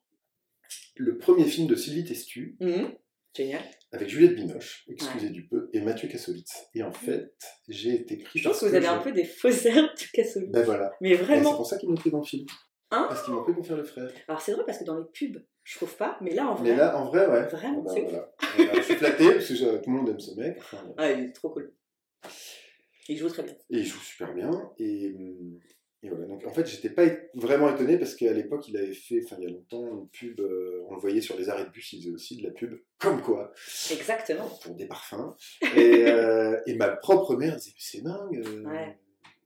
[0.95, 2.91] le premier film de Sylvie Testu mhm,
[3.35, 3.61] génial.
[3.91, 6.67] avec Juliette Binoche, excusez du peu, et Mathieu Kassovitz.
[6.75, 7.33] Et en fait,
[7.67, 10.07] j'ai été pris Je pense que vous avez je- un peu des faux airs du
[10.13, 10.47] Cassoli.
[10.49, 10.91] Ben voilà.
[11.01, 12.45] Mais Et c'est pour ça qu'ils m'ont pris dans le film.
[12.91, 14.09] Hein Parce qu'ils m'ont pris pour faire le frère.
[14.27, 16.17] Alors, c'est drôle parce que dans les pubs, je trouve pas.
[16.21, 16.71] Mais là, en vrai.
[16.71, 17.43] Mais là, en vrai, ouais.
[17.47, 18.31] Vraiment, Ah bah c'est voilà.
[18.55, 20.57] Voilà, Je suis flatté parce que je- tout le monde aime ce mec.
[20.57, 21.71] Enfin, Ah, il est trop cool.
[23.07, 23.53] Il joue très bien.
[23.69, 24.51] Et il joue super bien.
[24.77, 25.59] Et, hum,
[26.03, 26.25] et voilà.
[26.27, 29.43] Donc en fait, j'étais pas vraiment étonné parce qu'à l'époque, il avait fait, enfin il
[29.45, 30.39] y a longtemps, une pub.
[30.39, 32.75] euh, on le voyait sur les arrêts de bus, il faisait aussi de la pub.
[32.99, 33.51] Comme quoi,
[33.91, 34.47] Exactement.
[34.63, 35.35] pour des parfums.
[35.75, 38.43] Et, euh, et ma propre mère disait Mais c'est dingue.
[38.45, 38.97] euh, Ouais.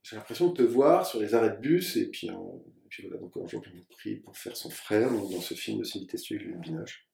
[0.03, 1.95] J'ai l'impression de te voir sur les arrêts de bus.
[1.95, 2.33] Et puis, euh,
[2.82, 3.19] et puis voilà.
[3.19, 6.05] Donc jour, ils m'ont pris pour faire son frère donc, dans ce film de Cindy
[6.05, 7.07] Testu avec Juliette Binoche.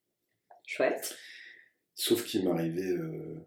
[0.65, 1.17] Chouette.
[1.95, 2.91] Sauf qu'il m'arrivait.
[2.91, 3.37] Euh,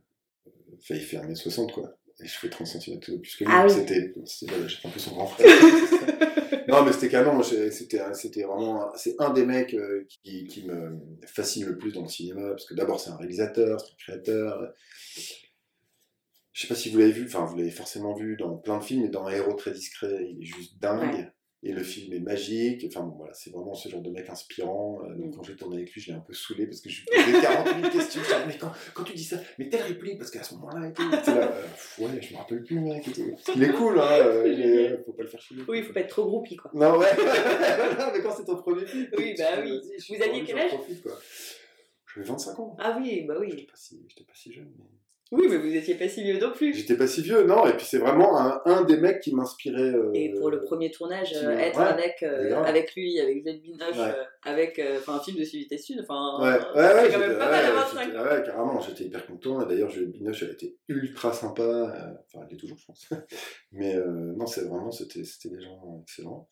[0.78, 1.98] enfin, il fait 1m60 quoi.
[2.20, 3.52] Et je fais 30 cm de plus que lui.
[3.54, 3.70] Ah oui.
[3.70, 4.14] C'était.
[4.46, 5.46] Voilà, j'étais un peu son grand frère.
[6.68, 7.42] non, mais c'était canon.
[7.42, 8.90] C'était vraiment.
[8.96, 12.48] C'est un des mecs euh, qui, qui me fascine le plus dans le cinéma.
[12.48, 14.72] Parce que d'abord, c'est un réalisateur, c'est un créateur.
[16.52, 18.84] Je sais pas si vous l'avez vu, enfin, vous l'avez forcément vu dans plein de
[18.84, 21.14] films, mais dans Un héros très discret, il est juste dingue.
[21.14, 21.32] Ouais.
[21.64, 22.84] Et le film est magique.
[22.88, 25.00] Enfin, bon, voilà, c'est vraiment ce genre de mec inspirant.
[25.04, 25.36] Euh, Donc, Mm.
[25.36, 27.40] quand j'ai tourné avec lui, je l'ai un peu saoulé parce que je lui posais
[27.40, 28.20] 40 000 questions.
[28.20, 30.88] Je disais, mais quand, quand tu dis ça, mais telle réplique, parce qu'à ce moment-là,
[30.88, 31.08] et tout.
[31.08, 31.62] Là, euh,
[32.04, 33.04] ouais, je me rappelle plus, mec.
[33.04, 34.08] Qu'il est cool, hein.
[34.10, 35.56] euh, il est- faut pas le faire chier.
[35.68, 36.70] Oui, il faut pas être trop groupie, quoi.
[36.74, 37.06] Non, ouais.
[38.12, 39.06] mais quand c'est ton premier film.
[39.16, 39.80] Oui, bah oui.
[39.96, 40.72] je suis Vous aviez quel âge?
[42.14, 42.76] J'avais 25 ans.
[42.78, 43.66] Ah oui, bah J'étais oui.
[43.66, 44.70] pas si, j'étais pas si jeune.
[44.78, 44.84] mais-
[45.32, 46.74] Oui, mais vous étiez pas si vieux non plus.
[46.74, 47.66] J'étais pas si vieux, non.
[47.66, 49.80] Et puis c'est vraiment un, un des mecs qui m'inspirait.
[49.80, 53.62] euh, Et pour le premier tournage, euh, être ouais, avec, euh, avec lui, avec Juliette
[53.62, 54.14] Binoche, Ouais.
[54.14, 57.50] euh, avec euh, enfin, un film de Civilité Sud, enfin, Ouais, ouais, quand même pas
[57.50, 58.22] mal à ouais, 25 j'étais- ans.
[58.24, 59.62] ouais, carrément, j'étais hyper content.
[59.62, 61.62] Et D'ailleurs, Juliette Binoche, elle était ultra sympa.
[61.62, 63.08] euh, Enfin, elle l'est toujours, je pense.
[63.72, 66.46] Mais euh, non, c'est vraiment, c'était c'était des gens excellents.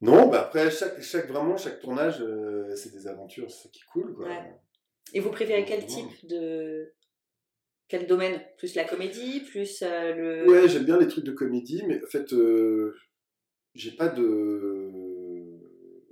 [0.00, 3.78] Non, bah après, chaque, chaque, vraiment, chaque tournage, euh, c'est des aventures, c'est ça qui
[3.78, 4.14] est cool.
[4.14, 4.26] Quoi.
[4.26, 4.52] Ouais.
[5.14, 6.92] Et vous préférez quel type de.
[7.88, 8.40] Quel domaine?
[8.58, 10.50] Plus la comédie Plus euh, le.
[10.50, 12.94] Ouais, j'aime bien les trucs de comédie, mais en fait, euh,
[13.74, 14.90] j'ai pas de.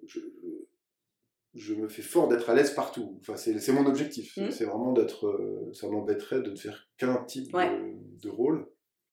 [0.07, 0.21] Je,
[1.55, 3.17] je me fais fort d'être à l'aise partout.
[3.21, 4.37] Enfin, c'est c'est mon objectif.
[4.37, 4.51] Mhm.
[4.51, 5.27] C'est vraiment d'être.
[5.27, 7.71] euh, ça m'embêterait de ne faire qu'un type Ouais.
[7.71, 8.67] de, de rôle.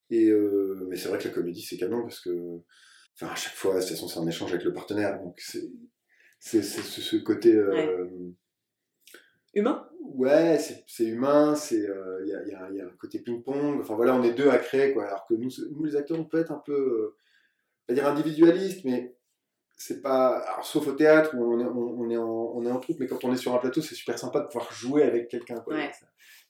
[0.10, 2.60] Et, euh, mais c'est vrai que la comédie, c'est canon parce que.
[3.16, 5.20] Enfin, à chaque fois, de toute façon, c'est un échange avec le partenaire.
[5.20, 5.64] Donc, c'est.
[6.40, 7.54] C'est c'est ce côté.
[9.54, 9.88] Humain?
[10.02, 13.80] Ouais, c'est humain, c'est euh, il y, a, y a- y a un côté ping-pong.
[13.82, 15.06] Enfin voilà, on est deux à créer quoi.
[15.08, 15.50] Alors que nous,
[15.86, 17.18] les acteurs, on peut être un peu, euh,
[17.88, 19.16] pas dire individualiste, mais
[19.78, 20.38] c'est pas.
[20.40, 23.00] Alors, sauf au théâtre où on est, on, on est en, on est en troupe,
[23.00, 25.64] mais quand on est sur un plateau, c'est super sympa de pouvoir jouer avec quelqu'un.
[25.68, 25.90] Ouais.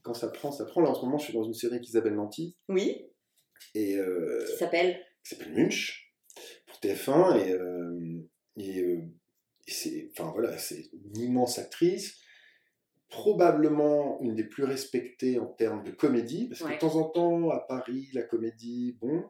[0.03, 0.81] Quand ça prend, ça prend.
[0.81, 3.05] Là en ce moment, je suis dans une série Isabelle Nanty Oui.
[3.75, 4.99] et euh, Qui s'appelle?
[5.23, 6.11] qui s'appelle Munch
[6.65, 8.19] pour TF1 et, euh,
[8.57, 8.97] et, euh,
[9.67, 12.17] et c'est enfin voilà c'est une immense actrice
[13.11, 16.75] probablement une des plus respectées en termes de comédie parce que Ouais.
[16.75, 19.29] de temps en temps à Paris la comédie bon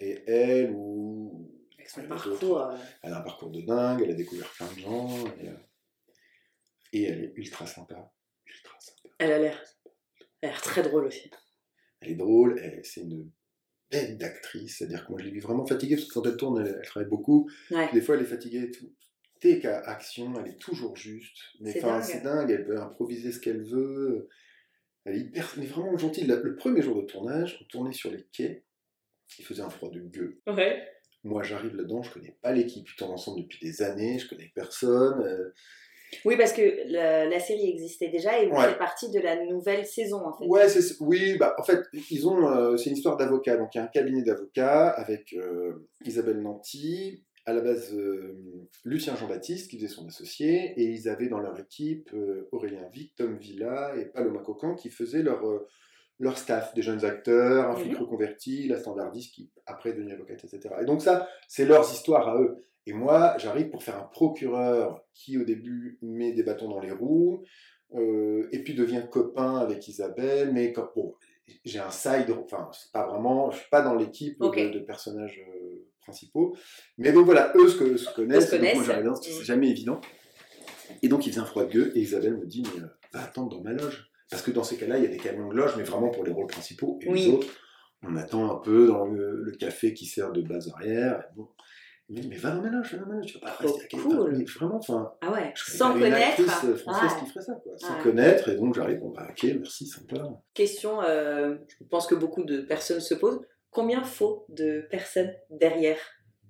[0.00, 2.58] et elle ou Avec son a parcours.
[2.60, 5.54] euh, elle a un parcours de dingue elle a découvert plein de gens et, euh,
[6.92, 8.12] et elle est ultra sympa
[8.46, 9.62] ultra sympa Elle a l'air.
[10.42, 11.30] Elle a l'air très drôle aussi.
[12.00, 13.30] elle est drôle, elle- c'est une
[13.90, 16.58] bête d'actrice, c'est-à-dire que moi je l'ai vu vraiment fatiguée, parce que quand elle tourne,
[16.60, 17.92] elle, elle travaille beaucoup, Ouais.
[17.92, 18.90] des fois elle est fatiguée et tout.
[19.40, 22.02] Qu'à action, elle est toujours juste, mais C'est dingue.
[22.02, 24.28] c'est dingue, elle peut improviser ce qu'elle veut,
[25.06, 26.26] elle est hyper, mais vraiment gentille.
[26.26, 28.64] Le, le premier jour de tournage, on tournait sur les quais,
[29.38, 30.40] il faisait un froid de gueux.
[30.46, 30.82] Ouais.
[31.24, 34.52] Moi j'arrive là-dedans, je connais pas l'équipe, ils tournent ensemble depuis des années, je connais
[34.54, 35.54] personne, euh,
[36.26, 39.86] Oui, parce que la, la série existait déjà et vous faites partie de la nouvelle
[39.86, 40.44] saison en fait.
[40.46, 43.56] Ouais, c'est, oui, bah, en fait, ils ont, euh, c'est une histoire d'avocats.
[43.56, 48.36] Donc, il y a un cabinet d'avocats avec euh, Isabelle Nanty, à la base euh,
[48.84, 53.14] Lucien Jean-Baptiste qui faisait son associé, et ils avaient dans leur équipe euh, Aurélien Vic,
[53.16, 55.66] Tom Villa et Paloma Cocan qui faisaient leur, euh,
[56.18, 57.98] leur staff, des jeunes acteurs, un flic Mhm.
[58.00, 60.74] reconverti, la standardiste qui après est devenue avocate, etc.
[60.80, 62.64] Et donc, ça, c'est leurs histoires à eux.
[62.86, 66.92] Et moi, j'arrive pour faire un procureur qui, au début, met des bâtons dans les
[66.92, 67.42] roues,
[67.92, 71.14] et puis devient copain avec Isabelle, mais quand, bon,
[71.64, 75.42] j'ai un side, enfin, c'est pas vraiment, je suis pas dans l'équipe de, de personnages
[76.00, 76.56] principaux,
[76.98, 79.18] mais donc voilà, eux se, se connaissent, se et donc moi connaissent.
[79.18, 79.32] Mm.
[79.38, 80.00] c'est jamais évident.
[81.02, 83.22] Et donc il faisait un froid de gueux, et Isabelle me dit, mais euh, va
[83.22, 84.06] attendre dans ma loge.
[84.30, 86.24] Parce que dans ces cas-là, il y a des camions de loge, mais vraiment pour
[86.24, 87.24] les rôles principaux, et Oui.
[87.26, 87.48] les autres,
[88.02, 91.48] on attend un peu dans le, le café qui sert de base arrière, et bon.
[92.12, 93.56] Il me dit, mais va dans ma loge, va dans ma loge, tu vas pas
[93.60, 94.36] rester à cool.
[94.36, 95.52] mais Vraiment, enfin, Ah ouais.
[95.54, 96.40] Sans une connaître.
[96.64, 97.72] euh, française qui ferait ça, quoi.
[97.78, 100.16] Sans connaître, et donc j'arrive, bon bah ok, merci, sympa.
[100.52, 103.40] Question, euh, je pense que beaucoup de personnes se posent.
[103.70, 105.98] Combien faut de personnes derrière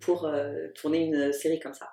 [0.01, 1.89] pour euh, tourner une série comme ça?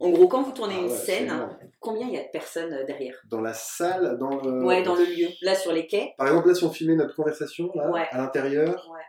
[0.00, 2.72] En gros, quand vous tournez Ah une ouais, scène, combien il y a de personnes
[2.72, 3.16] euh, derrière?
[3.30, 4.64] Dans la salle, dans le...
[4.64, 5.28] Ouais, dans le lieu.
[5.40, 6.14] Là, sur les quais.
[6.18, 8.06] Par exemple, là, si on filmait notre conversation, là, Ouais.
[8.10, 9.00] à l'intérieur, Ouais.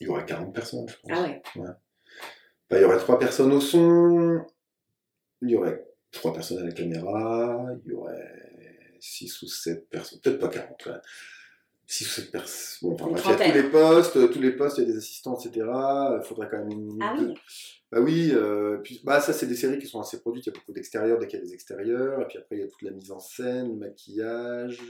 [0.00, 1.10] il y aurait 40 personnes, je pense.
[1.12, 1.42] Ah ouais.
[2.70, 4.44] Bah, il y aurait trois personnes au son,
[5.42, 10.18] il y aurait trois personnes à la caméra, il y aurait 6 ou 7 personnes,
[10.20, 10.88] peut-être pas 40,
[11.94, 12.04] ouais.
[12.04, 12.88] 6 ou 7 personnes.
[12.90, 14.84] Bon, enfin, Une bref, il y a tous les postes, tous les postes, il y
[14.84, 15.50] a des assistants, etc.
[15.66, 17.34] Il faudrait quand même une Ah oui.
[17.92, 20.52] Bah oui, euh, puis, bah ça c'est des séries qui sont assez produites, il y
[20.52, 22.66] a beaucoup d'extérieurs dès qu'il y a des extérieurs, et puis après il y a
[22.66, 24.80] toute la mise en scène, le maquillage,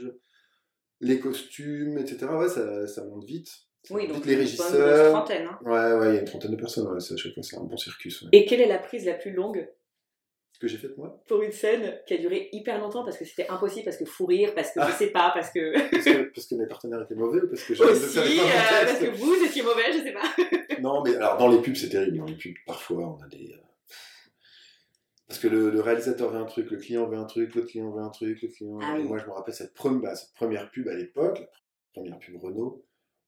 [1.01, 2.25] les costumes, etc.
[2.31, 3.51] Ouais, ça, ça monte vite.
[3.91, 5.11] Oui, donc les une régisseurs.
[5.11, 5.45] trentaine.
[5.47, 5.59] hein.
[5.63, 7.63] Ouais, ouais, il y a une trentaine de personnes, ouais, à chaque fois c'est un
[7.63, 8.23] bon circus.
[8.23, 8.29] ouais.
[8.31, 9.69] Et quelle est la prise la plus longue?
[10.59, 13.47] Que j'ai fait moi, pour une scène qui a duré hyper longtemps parce que c'était
[13.49, 15.73] impossible, parce que fou rire, parce que je sais pas, parce que.
[15.91, 18.99] parce que, parce que mes partenaires étaient mauvais ou parce que j'avais Aussi, euh, parce
[18.99, 20.21] que vous étiez mauvais, je sais pas.
[20.81, 22.17] Non, mais alors dans les pubs, c'est terrible.
[22.17, 23.51] Dans les pubs, parfois, on a des.
[23.53, 23.57] euh,
[25.27, 27.91] Parce que le, le réalisateur veut un truc, le client veut un truc, l'autre client
[27.91, 28.77] veut un truc, le client.
[28.81, 31.47] Ah et moi, je me rappelle cette, bah, cette première pub à l'époque, la
[32.01, 32.85] première pub Renault.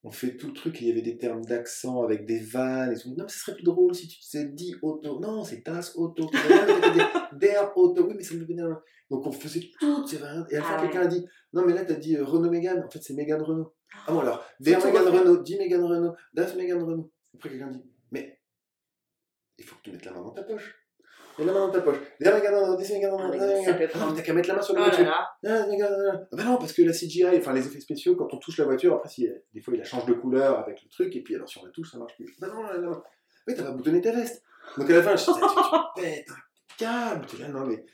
[0.07, 2.93] On fait tout le truc, et il y avait des termes d'accent avec des vannes
[2.93, 3.09] et tout.
[3.09, 5.19] Non, mais ce serait plus drôle si tu disais dit auto.
[5.19, 6.31] Non, c'est das auto.
[7.33, 8.07] Der auto.
[8.07, 8.69] Oui, mais ça me bien.
[9.09, 10.47] Donc on faisait toutes ces variantes.
[10.49, 12.49] Et à la fin, Ah quelqu'un a dit Non, mais là, t'as dit euh, Renault
[12.49, 12.85] Mégane.
[12.85, 13.75] En fait, c'est Mégane Renault.
[14.07, 15.07] Ah bon, alors, der Mégane.
[15.09, 17.11] Renault, dit Mégane Renault, das Mégane Renault.
[17.35, 18.39] Après, quelqu'un dit Mais
[19.57, 20.73] il faut que tu mettes la main dans ta poche.
[21.39, 21.97] Mets la main dans ta poche.
[22.19, 23.89] Der Mégane Renault, dis Mégane Ah Renault, oui, das ça Mégane peut Renault.
[23.93, 24.15] Ah, prendre.
[24.15, 25.13] T'as qu'à mettre la main sur Oh la là voiture.
[25.13, 25.37] Ah.
[25.45, 28.65] Ah bah non, parce que la CGI, enfin les effets spéciaux, quand on touche la
[28.65, 31.35] voiture, après, si, des fois, il la change de couleur avec le truc, et puis
[31.35, 32.35] alors si on la touche, ça marche plus.
[32.39, 33.03] Bah non, la main.
[33.47, 34.41] Oui, t'as pas boutonné tes vestes.
[34.77, 35.31] Donc à la fin, je tu,
[36.01, 36.35] pètes un
[36.77, 37.25] câble.
[37.27, 37.85] T'es là, non mais.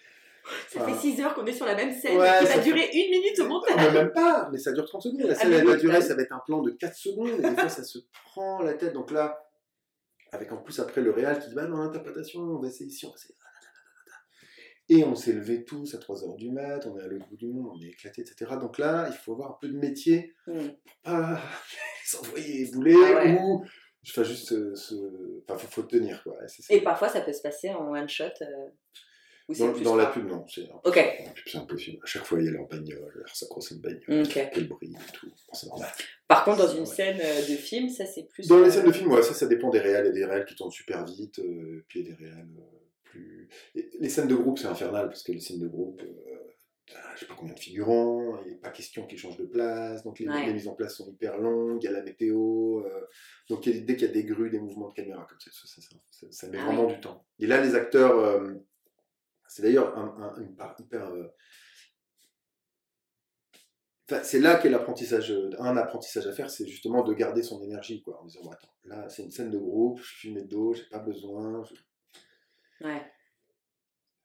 [0.69, 2.61] Ça Enfin, fait 6 heures qu'on est sur la même scène Ouais, qui va fait-
[2.63, 3.77] durer une minute au montage.
[3.77, 5.21] Non, même pas, mais ça dure 30 secondes.
[5.21, 6.01] La scène, mais elle va durer, bah.
[6.01, 8.73] ça va être un plan de 4 secondes, et des fois, ça se prend la
[8.73, 8.91] tête.
[8.93, 9.37] Donc là,
[10.33, 13.05] avec en plus après le réal qui dit bah non l'interprétation on va essayer ici
[13.05, 13.35] on va essayer
[14.89, 17.47] et on s'est levés tous à 3h du mat, on est à l'autre bout du
[17.47, 18.51] monde, on est éclaté, etc.
[18.59, 20.53] Donc là, il faut avoir un peu de métier Mm.
[20.53, 21.41] pour pas
[22.05, 23.39] s'envoyer bouler Ah ouais.
[23.39, 23.63] ou
[24.05, 24.93] enfin juste euh, se...
[25.47, 26.35] Enfin, faut, faut tenir quoi.
[26.69, 28.25] Et parfois, ça peut se passer en one shot.
[28.41, 30.45] euh, Dans, la pub, non.
[30.47, 30.67] C'est
[31.57, 31.99] impossible.
[32.03, 34.49] À chaque fois, il y a leur bagnole, leur une bagnole, Ok.
[34.53, 35.31] quel bruit et tout.
[35.53, 35.89] C'est normal.
[36.33, 36.85] Par contre, dans une Ouais.
[36.85, 38.47] scène euh, de film, ça c'est plus.
[38.47, 40.05] Dans les scènes de film, ouais, ça, ça dépend des réals.
[40.05, 42.23] Il y a des réals qui tournent super vite, euh, puis il y a des
[42.25, 43.49] réals euh, plus.
[43.75, 46.37] Et les scènes de groupe, c'est infernal, parce que les scènes de groupe, euh,
[46.87, 50.03] t'as, je sais pas combien de figurants, il n'est pas question qu'ils changent de place,
[50.03, 50.45] donc les, Ouais.
[50.47, 53.07] les mises en place sont hyper longues, il y a la météo, euh,
[53.49, 55.49] donc dès qu'il y a des grues, des mouvements de caméra comme ça,
[56.31, 57.25] ça, met Ah vraiment du temps.
[57.39, 58.41] Et là, les acteurs,
[59.47, 61.11] c'est d'ailleurs un- un- une part hyper.
[64.09, 67.61] Enfin, c'est là qu'est l'apprentissage, euh, un apprentissage à faire, c'est justement de garder son
[67.63, 70.41] énergie, quoi, en disant, bon, attends, là, c'est une scène de groupe, je suis filmé
[70.41, 71.63] de dos, j'ai pas besoin.
[71.63, 73.01] je- Ouais.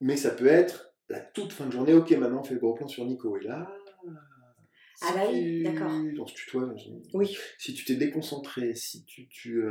[0.00, 2.74] Mais ça peut être la toute fin de journée, ok, maintenant on fait le gros
[2.74, 3.72] plan sur Nico, et là.
[5.00, 5.90] Ah si bah oui, d'accord.
[6.20, 6.68] On se tutoie,
[7.14, 7.36] Oui.
[7.56, 9.62] Si tu t'es déconcentré, si tu, tu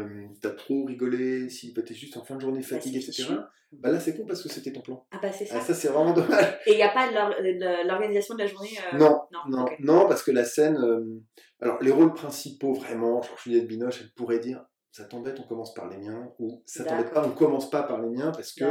[0.43, 3.35] as trop rigolé, si tu es juste en fin de journée fatigué, c'est etc.,
[3.73, 5.05] bah là c'est con parce que c'était ton plan.
[5.11, 5.55] Ah bah c'est ça.
[5.57, 6.57] Ah, ça c'est vraiment dommage.
[6.67, 10.07] Et il n'y a pas de l'organisation de la journée euh, Non, Non, Non, non,
[10.07, 10.77] parce que la scène.
[10.77, 11.21] euh,
[11.59, 15.73] alors, les rôles principaux, vraiment, genre Juliette Binoche, elle pourrait dire Ça t'embête, on commence
[15.73, 18.63] par les miens, ou Ça t'embête pas, on commence pas par les miens parce que.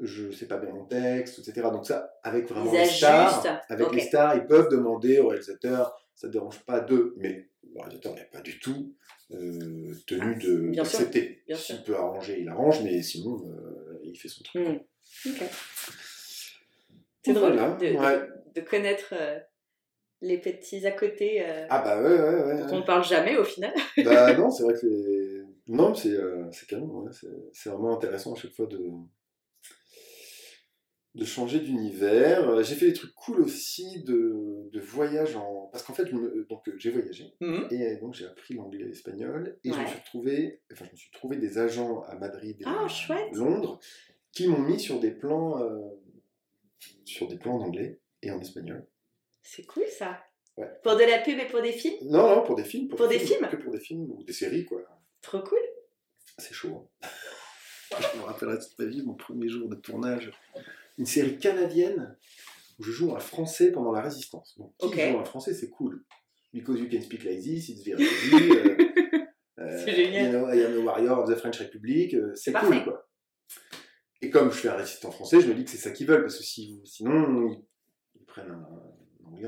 [0.00, 1.68] Je sais pas bien mon texte, etc.
[1.72, 6.28] Donc, ça, avec vraiment les stars, avec les stars, ils peuvent demander au réalisateur Ça
[6.28, 8.94] te dérange pas d'eux, mais le réalisateur n'est pas du tout
[9.32, 11.42] euh, tenu de- d'accepter.
[11.54, 14.62] S'il peut arranger, il arrange, mais sinon, euh, il fait son truc.
[14.66, 14.78] Hmm.
[17.22, 18.28] C'est drôle Voilà, de, de- ouais.
[18.54, 19.38] de connaître euh,
[20.20, 22.60] les petits à côté Ah bah ouais, ouais, ouais.
[22.62, 23.72] dont on ne parle jamais au final.
[24.04, 25.42] Bah non, c'est vrai que les...
[25.66, 26.10] Non, c'est
[26.52, 27.10] c'est ouais,
[27.52, 28.78] c'est vraiment intéressant à chaque fois de,
[31.14, 32.48] de changer d'univers.
[32.48, 35.68] Euh, J'ai fait des trucs cool aussi de, de voyage en...
[35.72, 37.68] Parce qu'en fait, me- donc, euh, j'ai voyagé Mhm.
[37.70, 40.92] et euh, donc j'ai appris l'anglais et l'espagnol et je me suis retrouvé, enfin je
[40.92, 43.16] me suis trouvé des agents à Madrid et Ah, à.
[43.32, 43.78] Londres
[44.32, 45.78] qui m'ont mis sur des plans euh,
[47.04, 48.84] sur des plans en anglais et en espagnol.
[49.42, 50.20] C'est cool ça.
[50.56, 50.70] Ouais.
[50.82, 51.96] Pour de la pub et pour des films?
[52.04, 52.88] Non, non, pour des films.
[52.88, 54.80] Pour des films Que pour des films ou des séries, quoi.
[55.20, 55.58] Trop cool.
[56.38, 56.88] C'est chaud.
[57.02, 57.08] hein.
[58.14, 60.32] je me rappellerai toute ma vie, mon premier jour de tournage.
[60.98, 62.16] Une série canadienne
[62.78, 64.56] où je joue un français pendant la résistance.
[64.58, 64.94] Donc, qui Ok.
[65.12, 66.04] joue un français, c'est cool.
[66.52, 68.50] Because you can speak like this, it's very easy.
[68.50, 68.76] euh,
[69.58, 70.26] euh, C'est génial.
[70.26, 72.14] You know, I am a warrior of the French Republic.
[72.14, 72.68] euh, c'est Parfait.
[72.76, 73.08] cool, quoi.
[74.22, 76.22] Et comme je fais un résistant français, je me dis que c'est ça qu'ils veulent,
[76.22, 77.62] parce que si, sinon, ils,
[78.20, 78.68] ils prennent un,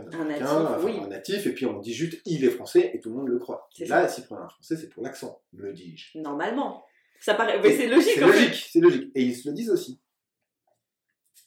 [0.00, 0.92] un un natif, enfin, oui.
[1.02, 3.38] un natif, et puis on dit juste il est français, et tout le monde le
[3.38, 3.68] croit.
[3.86, 6.18] Là, s'ils prennent un français, c'est pour l'accent, me dis-je.
[6.18, 6.84] Normalement.
[7.20, 7.58] Ça paraît.
[7.74, 9.10] C'est logique C'est logique, c'est logique.
[9.14, 10.00] Et ils se le disent aussi.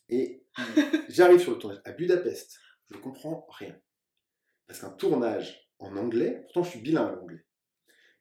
[0.10, 0.44] Et
[1.10, 2.58] j'arrive sur le tournage à Budapest,
[2.90, 3.80] je ne comprends rien.
[4.68, 7.46] Parce qu'un tournage en anglais, pourtant je suis bilingue en anglais.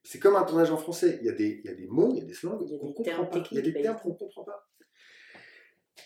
[0.03, 1.19] C'est comme un tournage en français.
[1.21, 2.71] Il y a des, il y a des mots, il y a des slangs Il
[2.71, 3.49] y a qu'on des comprend termes pas.
[3.51, 4.69] Il y a des techniques, termes bah, qu'on ne comprend pas.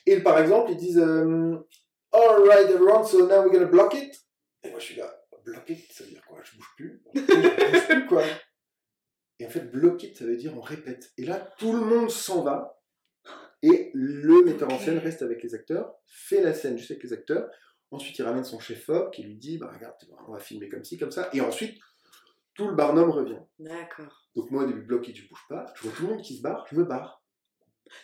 [0.06, 1.56] Et par exemple, ils disent euh,
[2.12, 4.14] All right, everyone, so now we're gonna block it.
[4.64, 6.38] Et moi je suis là, block it, ça veut dire quoi?
[6.42, 7.02] Je bouge plus?
[7.14, 8.24] Je bouge plus quoi?
[9.38, 11.12] Et en fait, block it, ça veut dire on répète.
[11.16, 12.81] Et là, tout le monde s'en va.
[13.62, 17.12] Et le metteur en scène reste avec les acteurs, fait la scène juste avec les
[17.12, 17.48] acteurs.
[17.90, 19.94] Ensuite, il ramène son chef-op qui lui dit bah, Regarde,
[20.27, 21.29] on va filmer comme ci, comme ça.
[21.33, 21.79] Et ensuite,
[22.55, 23.40] tout le barnum revient.
[23.59, 24.29] D'accord.
[24.35, 25.66] Donc, moi, au début, block it, je bouge pas.
[25.77, 27.22] Je vois tout le monde qui se barre, je me barre.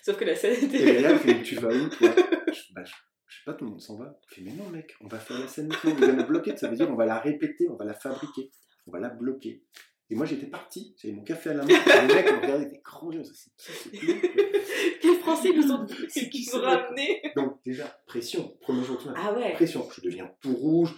[0.02, 1.00] Sauf que la scène Et était.
[1.00, 2.10] Léa fait Tu vas où toi?
[2.14, 2.92] Je, bah, je,
[3.26, 4.18] je sais pas, tout le monde s'en va.
[4.28, 5.92] Je fais Mais non, mec, on va faire la scène maintenant.
[5.96, 8.50] On va bloquer, ça veut dire on va la répéter, on va la fabriquer,
[8.86, 9.64] on va la bloquer.
[10.10, 11.68] Et moi, j'étais parti, j'avais mon café à la main.
[11.68, 13.22] Et les mecs me regardaient avec des grands yeux.
[13.56, 14.06] C'est qui
[15.02, 19.10] Quels Français nous ont, qui qui nous ramenés Donc, déjà, pression, premier jour de.
[19.16, 19.52] Ah ouais.
[19.52, 20.94] Pression, je deviens tout rouge.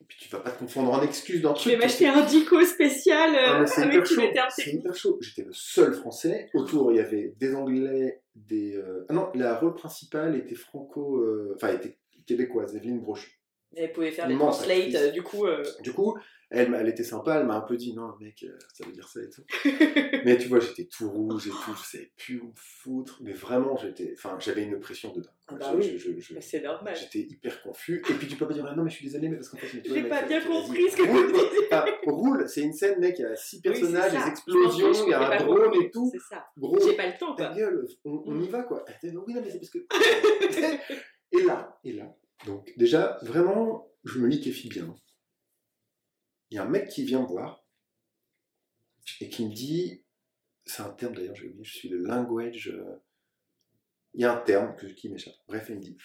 [0.00, 1.72] Et puis, tu vas pas te confondre en excuses dans le Je truc.
[1.74, 4.20] vais m'acheter un dico spécial euh, Ah, mais c'est avec hyper tous chaud.
[4.20, 5.18] les termes C'est hyper chaud.
[5.20, 6.50] J'étais le seul français.
[6.54, 8.74] Autour, il y avait des Anglais, des.
[8.76, 11.18] euh, Ah non, la rôle principale était franco.
[11.18, 13.35] euh, Enfin, était québécoise, Evelyne Brochu.
[13.76, 15.46] Vous pouvez faire Immense translates, euh, du coup.
[15.46, 16.16] euh, Du coup,
[16.48, 19.08] elle, elle était sympa, elle m'a un peu dit non, mec, euh, ça veut dire
[19.08, 19.42] ça et tout.
[20.24, 23.18] Mais tu vois, j'étais tout rouge et tout, je savais plus où me foutre.
[23.20, 24.14] Mais vraiment, j'étais.
[24.16, 25.28] Enfin, j'avais une pression dedans.
[25.48, 25.98] Ah bah oui.
[26.40, 26.94] C'est normal.
[26.96, 28.02] J'étais hyper confus.
[28.08, 29.58] Et puis tu peux pas dire, ah non, mais je suis désolé, mais parce qu'en
[29.58, 31.66] fait, tu J'ai pas bien compris ce que disiez.
[31.70, 35.14] Enfin, roule, c'est une scène, mec, il y a six personnages, des explosions, il y
[35.14, 35.84] a un drone compris.
[35.84, 36.10] et tout.
[36.12, 36.46] C'est ça.
[36.56, 37.56] Gros, J'ai pas le temps, ta quoi.
[37.56, 38.42] gueule, on, on Mm.
[38.44, 38.84] y va quoi.
[39.02, 39.78] Elle oui, non, mais c'est parce que.
[41.32, 42.14] et là, et là.
[42.44, 44.94] Donc, déjà, vraiment, je me liquéfie bien.
[46.50, 47.64] Il y a un mec qui vient me voir
[49.20, 50.04] et qui me dit
[50.64, 52.68] c'est un terme d'ailleurs, j'ai oublié, je suis le language.
[52.68, 52.96] euh,
[54.14, 55.34] Il y a un terme que, qui m'échappe.
[55.46, 55.96] Bref, il me dit.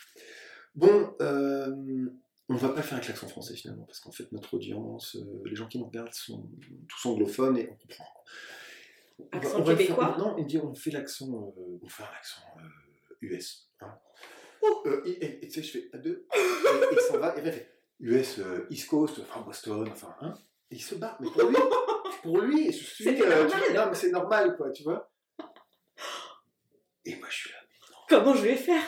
[0.76, 2.10] Bon, euh,
[2.48, 5.56] on va pas faire avec l'accent français finalement, parce qu'en fait, notre audience, euh, les
[5.56, 6.50] gens qui nous regardent sont
[6.88, 8.06] tous anglophones et on comprend.
[9.20, 10.16] On va- Accent on va faire- québécois?
[10.20, 12.42] Non, il me dit on fait l'accent, on fait un accent
[13.22, 13.70] US.
[13.82, 13.98] hein.
[14.62, 14.84] Oh.
[14.86, 16.40] Euh, et et- et tu sais, je fais à deux, et
[16.92, 20.34] il s'en va, et il fait US, euh, East Coast, enfin Boston, enfin, hein,
[20.70, 21.18] et il se bat.
[21.20, 21.58] Mais pour lui,
[22.24, 25.12] pour lui, je suis, euh, tu non, mais c'est normal, quoi, tu vois.
[27.06, 27.56] Et moi, je suis là,
[28.10, 28.84] Comment je vais faire?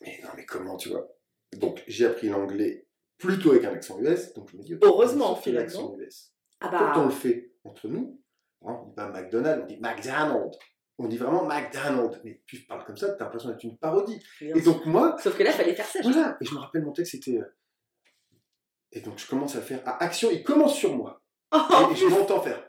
[0.00, 1.06] Mais non, mais comment, tu vois.
[1.52, 2.86] Donc, j'ai appris l'anglais
[3.18, 5.64] plutôt avec un accent US, donc je me dis, ok, Heureusement, on fait finalement.
[5.66, 6.32] l'accent US.
[6.60, 8.20] Ah Quand on bah, le fait entre nous,
[8.66, 10.58] hein, on dit pas McDonald's, on dit McDonald's.
[11.02, 12.20] On dit vraiment McDonald's.
[12.24, 14.22] Mais tu parles comme ça, t'as l'impression d'être une parodie.
[14.40, 16.00] bien Et donc, moi, Sauf que là, il fallait faire ça.
[16.02, 16.36] voilà.
[16.40, 17.38] Et je me rappelle, mon texte, c'était.
[17.38, 17.56] euh,
[18.92, 20.30] Et donc, je commence à faire à action.
[20.30, 21.22] Il commence sur moi.
[21.52, 21.58] Oh,
[21.90, 22.62] Et, et je m'entends faire.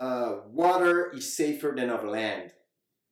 [0.00, 2.48] Uh, water is safer than of land.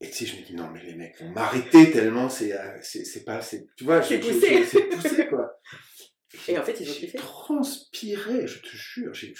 [0.01, 2.79] Et tu sais, je me dis, non, mais les mecs vont m'arrêter tellement c'est euh,
[2.83, 3.41] c'est c'est pas.
[3.41, 4.59] c'est- Tu vois, C'est je- je- poussé.
[4.65, 5.59] je- c'est poussé, quoi.
[6.49, 7.19] Et en fait, ils ont J'ai kiffé.
[7.19, 9.33] transpiré, je te jure, j'ai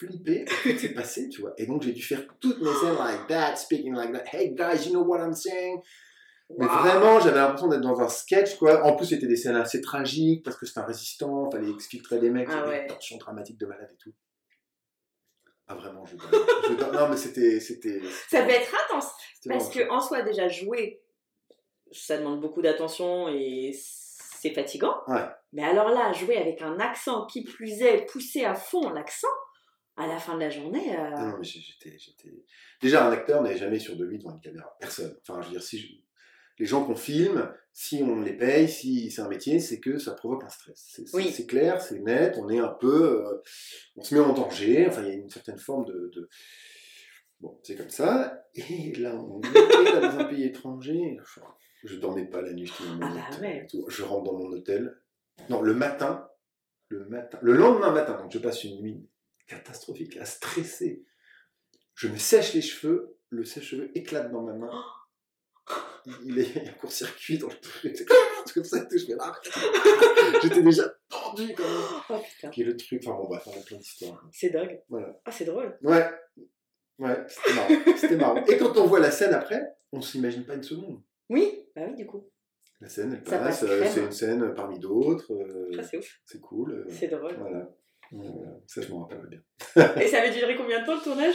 [0.00, 0.44] je flippé.
[0.48, 1.52] En fait, c'est passé, tu vois.
[1.56, 4.24] Et donc, j'ai dû faire toutes mes scènes like that, speaking like that.
[4.32, 5.80] Hey guys, you know what I'm saying?
[6.56, 8.82] Mais vraiment, j'avais l'impression d'être dans un sketch, quoi.
[8.84, 12.30] En plus, c'était des scènes assez tragiques parce que c'était un résistant, fallait expliquer des
[12.30, 12.82] mecs, Ah ouais.
[12.82, 14.14] une tension dramatique de malade et tout.
[15.66, 17.60] Ah, vraiment, je je Non, mais c'était.
[17.60, 19.12] c'était Ça devait être intense.
[19.46, 21.02] Parce que en soi, déjà, jouer,
[21.92, 24.96] ça demande beaucoup d'attention et c'est fatigant.
[25.06, 25.26] Ouais.
[25.52, 29.28] Mais alors là, jouer avec un accent qui plus est poussé à fond, l'accent,
[29.98, 30.96] à la fin de la journée.
[30.96, 32.32] euh, Non, mais j'étais, j'étais.
[32.80, 34.76] Déjà, un acteur n'est jamais sûr de lui devant une caméra.
[34.80, 35.16] Personne.
[35.22, 35.92] Enfin, je veux dire, si je-
[36.58, 40.12] les gens qu'on filme, si on les paye, si c'est un métier, c'est que ça
[40.14, 40.84] provoque un stress.
[40.88, 41.30] C'est, c'est- Oui.
[41.32, 43.24] c'est clair, c'est net, on est un peu.
[43.26, 43.42] euh,
[43.96, 46.10] on se met en danger, enfin, il y a une certaine forme de.
[46.14, 46.28] de-
[47.40, 48.44] Bon, c'est comme ça.
[48.54, 51.16] Et là, on est là, dans un pays étranger.
[51.22, 51.42] Enfin,
[51.84, 53.66] je dormais pas la nuit, mon Ah bah ouais.
[53.88, 55.00] Je rentre dans mon hôtel.
[55.48, 56.28] Non, le matin.
[56.88, 57.38] Le matin.
[57.42, 59.08] Le lendemain matin, donc je passe une nuit
[59.48, 61.04] catastrophique, à stresser.
[61.94, 64.84] Je me sèche les cheveux, le sèche-cheveux éclate dans ma main.
[66.24, 67.94] Il est il y a un court-circuit dans le truc.
[67.96, 69.34] C'est comme ça que je fais là.
[70.42, 72.02] J'étais déjà tendu quand même.
[72.08, 74.26] Oh putain, Puis le truc, enfin bon, bref, on a plein d'histoires.
[74.32, 74.80] c'est dingue.
[74.88, 75.20] Voilà.
[75.26, 75.76] Ah, c'est drôle.
[75.82, 76.08] Ouais,
[76.98, 77.96] ouais, c'était marrant.
[77.96, 78.44] C'était marrant.
[78.46, 81.02] Et quand on voit la scène après, on s'imagine pas une seconde.
[81.28, 82.30] Oui, bah oui, du coup.
[82.80, 85.32] La scène, elle passe, passe euh, c'est une scène parmi d'autres.
[85.34, 86.20] euh, Ça, c'est ouf.
[86.24, 86.72] c'est cool.
[86.72, 87.34] euh, C'est drôle.
[87.38, 87.68] Voilà.
[88.12, 88.56] Voilà.
[88.66, 89.40] Ça, je m'en rappelle bien.
[90.02, 91.34] Et ça avait duré combien de temps le tournage?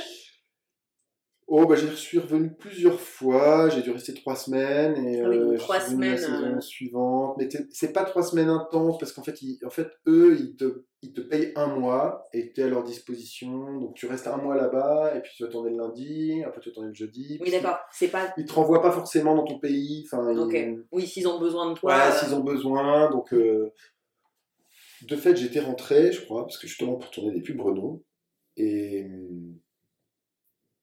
[1.46, 3.70] Oh, bah, j'y suis revenu plusieurs fois.
[3.70, 4.96] J'ai dû rester trois semaines.
[5.06, 6.62] Et, Ah oui, euh, je trois suis revenu la semaines, saison euh.
[6.62, 7.36] suivante.
[7.38, 10.86] Mais c'est pas trois semaines intenses parce qu'en fait, ils, en fait, eux, ils te,
[11.02, 13.78] ils te payent un mois et tu es à leur disposition.
[13.78, 16.70] Donc, tu restes un mois là-bas et puis tu vas tourner le lundi, après tu
[16.70, 17.38] vas tourner le jeudi.
[17.42, 17.78] Oui, d'accord.
[17.92, 18.34] C'est pas.
[18.38, 20.06] Ils te renvoient pas forcément dans ton pays.
[20.08, 20.86] Enfin, ils-.
[20.94, 21.94] Oui, s'ils ont besoin de toi.
[21.94, 23.12] Ouais, euh, s'ils ont besoin.
[23.12, 23.70] Donc, euh,
[25.08, 28.04] de fait, j'étais rentré, je crois, parce que justement pour tourner des pubs Renault.
[28.58, 29.06] Et.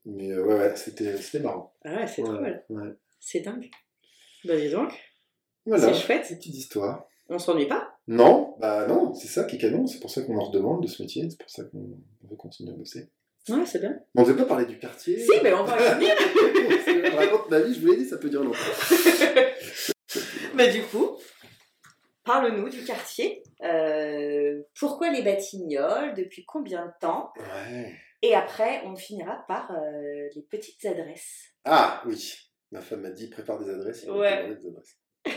[0.06, 1.74] Mais euh, ouais, ouais, c'était c'était marrant.
[1.84, 2.62] Ah ouais, c'est Ouais, drôle.
[2.70, 2.88] ouais.
[3.20, 3.70] C'est dingue.
[4.44, 4.92] Bah, dis donc.
[5.66, 6.26] Voilà, C'est chouette.
[6.30, 7.06] une petite histoire.
[7.28, 7.96] On s'ennuie pas?
[8.08, 10.88] Non, bah non, c'est ça qui est canon, c'est pour ça qu'on en redemande de
[10.88, 13.08] ce métier, c'est pour ça qu'on on veut continuer à bosser.
[13.48, 13.96] Ouais, c'est bien.
[14.16, 15.18] On ne devait pas parler du quartier.
[15.20, 16.14] Si, mais on va revenir.
[17.16, 18.58] raconte ma vie, je vous l'ai dit, ça peut durer longtemps.
[20.56, 21.18] Mais du coup,
[22.24, 23.42] parle-nous du quartier.
[23.62, 27.32] Euh, pourquoi les Batignolles Depuis combien de temps?
[27.38, 27.92] Ouais.
[28.22, 31.54] Et après, on finira par euh, les petites adresses.
[31.64, 32.34] Ah oui,
[32.70, 34.06] ma femme m'a dit prépare des adresses.
[34.08, 34.48] Ouais.
[34.54, 34.70] des.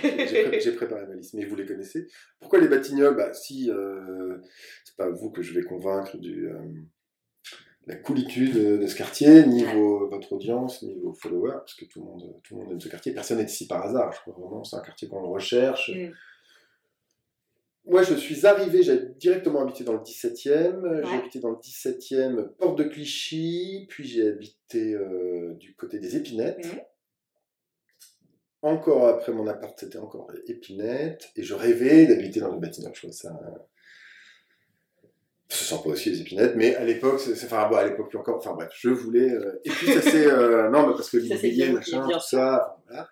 [0.02, 2.08] J'ai pré- j'ai préparé ma liste, mais vous les connaissez?
[2.40, 3.16] Pourquoi les Batignolles?
[3.16, 4.38] Bah si, euh,
[4.86, 6.50] c'est pas vous que je vais convaincre du
[7.86, 9.74] la coolitude de, ce quartier, ni Ouais.
[9.74, 12.80] vos- votre audience, ni vos followers, parce que tout le monde, tout le monde aime
[12.80, 13.14] ce quartier.
[13.14, 14.14] Personne n'est ici par hasard.
[14.14, 15.90] Je crois vraiment, c'est un quartier qu'on recherche.
[15.94, 16.12] Mm.
[17.86, 21.06] Moi, je suis arrivé, j'ai directement habité dans le 17e.
[21.06, 23.86] J'ai habité dans le 17e, porte de Clichy.
[23.90, 26.66] Puis j'ai habité euh, du côté des Épinettes.
[28.62, 31.30] Encore après mon appart, c'était encore Épinette.
[31.36, 32.90] Et je rêvais d'habiter dans le bâtiment.
[32.94, 33.38] Je trouvais ça.
[35.50, 38.18] Ce sont pas aussi les épinettes, mais à l'époque, c'est, enfin, bon, à l'époque plus
[38.18, 39.30] encore, enfin bref, je voulais.
[39.30, 40.26] euh, et puis ça c'est.
[40.26, 42.78] euh, non, mais parce que l'immobilier, machin, tout ça.
[42.88, 43.08] voilà.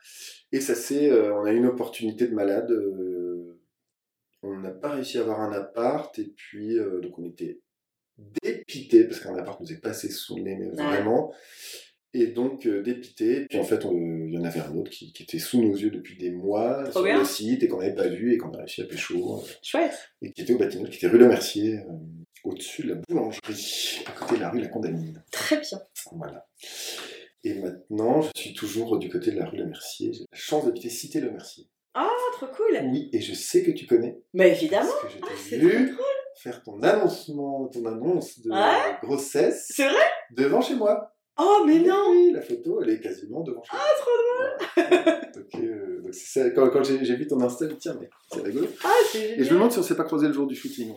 [0.52, 1.12] Et ça c'est.
[1.12, 2.72] euh, on a eu une opportunité de malade.
[4.44, 7.60] On n'a pas réussi à avoir un appart, et puis, euh, donc on était
[8.44, 10.76] dépité, parce qu'un appart nous est passé sous le nez, mais Ouais.
[10.84, 11.34] vraiment.
[12.14, 13.46] Et donc, euh, dépité.
[13.50, 15.74] Puis en fait, on- il y en avait un autre qui, qui était sous nos
[15.76, 17.20] yeux depuis des mois Trop sur bien.
[17.20, 19.40] le site et qu'on n'avait pas vu et qu'on a réussi à pécho.
[19.40, 19.94] euh, Chouette.
[20.22, 21.80] et qui était au bâtiment, qui était rue Le Mercier,
[22.44, 25.24] au-dessus de la boulangerie, à côté de la rue La Condamine.
[25.32, 25.82] Très bien.
[26.12, 26.46] Voilà.
[27.46, 30.12] Et maintenant, je suis toujours du côté de la rue Le Mercier.
[30.12, 31.66] J'ai la chance d'habiter Cité Le Mercier.
[31.94, 34.18] Ah, trop cool Oui, et je sais que tu connais.
[34.34, 35.98] Mais évidemment Parce que je Ah, t'ai c'est vu
[36.42, 40.02] faire ton annoncement, ton annonce de Ouais grossesse C'est vrai?
[40.32, 41.14] devant chez moi.
[41.38, 43.84] Oh, mais non Oui, la photo, elle est quasiment devant chez moi.
[43.86, 44.12] Ah, trop
[44.86, 47.80] drôle Donc, euh, donc c'est ça, quand, quand j'ai vu ton Insta, je me dis,
[47.80, 48.68] tiens, mais c'est rigolo.
[48.84, 50.94] Ah, c'est Et je me demande si on s'est pas croisé le jour du shooting.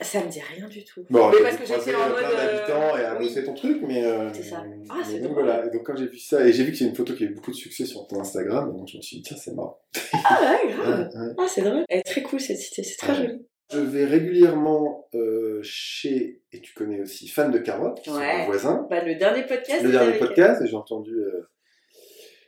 [0.00, 1.04] Ça me dit rien du tout.
[1.10, 3.24] Bon, Mais parce que j'étais en mode, euh, d'habitants et à oui.
[3.26, 4.04] bosser ton truc, mais.
[4.04, 4.64] euh, C'est ça.
[4.90, 5.66] Ah, c'est donc, voilà.
[5.66, 7.26] Et donc quand j'ai vu ça, et j'ai vu que c'est une photo qui a
[7.26, 9.80] eu beaucoup de succès sur ton Instagram, donc je me suis dit, tiens, c'est marrant.
[10.24, 11.34] Ah, ouais, grave ouais.
[11.38, 11.84] Ah, c'est drôle.
[11.88, 13.26] Elle est très cool cette cité, c'est très Ouais.
[13.26, 13.46] joli.
[13.70, 18.38] Je vais régulièrement euh, chez, et tu connais aussi, Fan de Carotte, qui sont Ouais.
[18.38, 18.86] mon voisin.
[18.88, 19.82] Bah, le dernier podcast.
[19.82, 21.50] le dernier podcast, et j'ai entendu euh,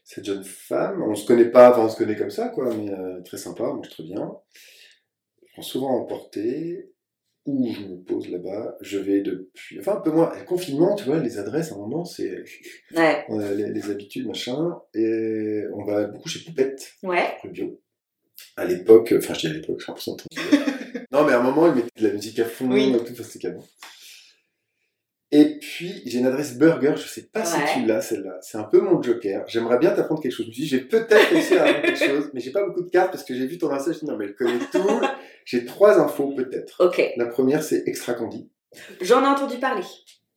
[0.04, 1.02] cette jeune femme.
[1.02, 3.64] On se connaît pas, enfin on se connaît comme ça, quoi, mais euh, très sympa,
[3.64, 4.32] mange très bien.
[5.46, 6.90] Je prends souvent à emporter,
[7.46, 8.76] ou je me pose là-bas.
[8.80, 10.32] Je vais depuis, enfin un peu moins.
[10.38, 12.44] Le confinement, tu vois, les adresses à un moment, c'est.
[12.96, 13.24] Ouais.
[13.28, 17.28] on a les, les habitudes, machin, et on va beaucoup chez Poupette, Ouais.
[17.44, 17.80] Bio.
[18.56, 20.16] À l'époque, enfin je dis à l'époque, j'ai l'impression
[21.12, 22.90] non, mais à un moment, ils mettaient de la musique à fond, Oui.
[22.94, 23.62] et tout, enfin, c'était canon.
[25.32, 28.38] Et puis, j'ai une adresse burger, je sais pas si tu l'as celle-là.
[28.42, 29.44] C'est un peu mon joker.
[29.46, 30.46] J'aimerais bien t'apprendre quelque chose.
[30.46, 32.82] Je me suis dit, j'ai peut-être réussi à apprendre quelque chose, mais j'ai pas beaucoup
[32.82, 33.84] de cartes parce que j'ai vu ton message.
[33.84, 35.00] Je me suis dit, non, mais elle connaît tout.
[35.44, 36.76] J'ai trois infos, peut-être.
[36.84, 37.02] Ok.
[37.16, 38.48] La première, c'est Extra Candy.
[39.00, 39.82] J'en ai entendu parler.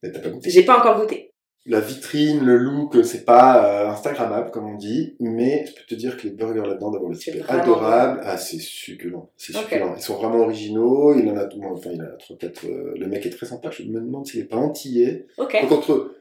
[0.02, 0.50] Mais t'as pas goûté.
[0.50, 1.30] J'ai pas encore goûté.
[1.66, 5.96] La vitrine, le look, c'est pas euh, Instagrammable, comme on dit, mais je peux te
[5.96, 8.20] dire que les burgers là-dedans, d'abord, le C'est adorable.
[8.22, 9.30] Ah, c'est succulent.
[9.38, 9.94] C'est succulent.
[9.96, 11.18] Ils sont vraiment originaux.
[11.18, 12.66] Il en a, bon, enfin, il en a trois, quatre.
[12.66, 13.70] euh, le mec est très sympa.
[13.72, 15.26] Je me demande s'il est pas antillais.
[15.38, 15.56] Ok.
[15.62, 16.16] Donc entre,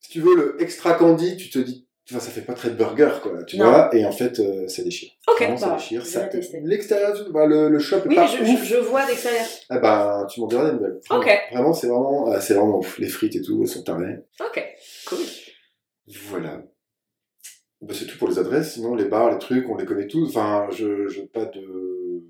[0.00, 3.10] si tu veux, le extra candy, tu te dis, enfin, ça fait pas très burger,
[3.22, 3.66] quoi, tu Non.
[3.66, 5.10] vois, et en fait, euh, ça déchire.
[5.28, 6.04] Ok, Vraiment, ça bah, déchire.
[6.06, 6.28] Ça,
[6.62, 8.64] l'extérieur, bah, le, le shop est Oui, pas je, ouf.
[8.64, 9.46] je, vois d'extérieur.
[9.70, 11.00] Ah bah, tu m'en diras des nouvelles.
[11.10, 11.30] Ok.
[11.52, 12.98] Vraiment, c'est vraiment, ah, c'est vraiment ouf.
[12.98, 14.18] Les frites et tout, elles sont tarées.
[14.40, 14.62] Ok.
[15.06, 15.18] Cool.
[16.28, 16.62] Voilà.
[17.80, 18.74] Bah, c'est tout pour les adresses.
[18.74, 20.28] Sinon, les bars, les trucs, on les connaît tous.
[20.28, 22.22] Enfin, je, je pas de.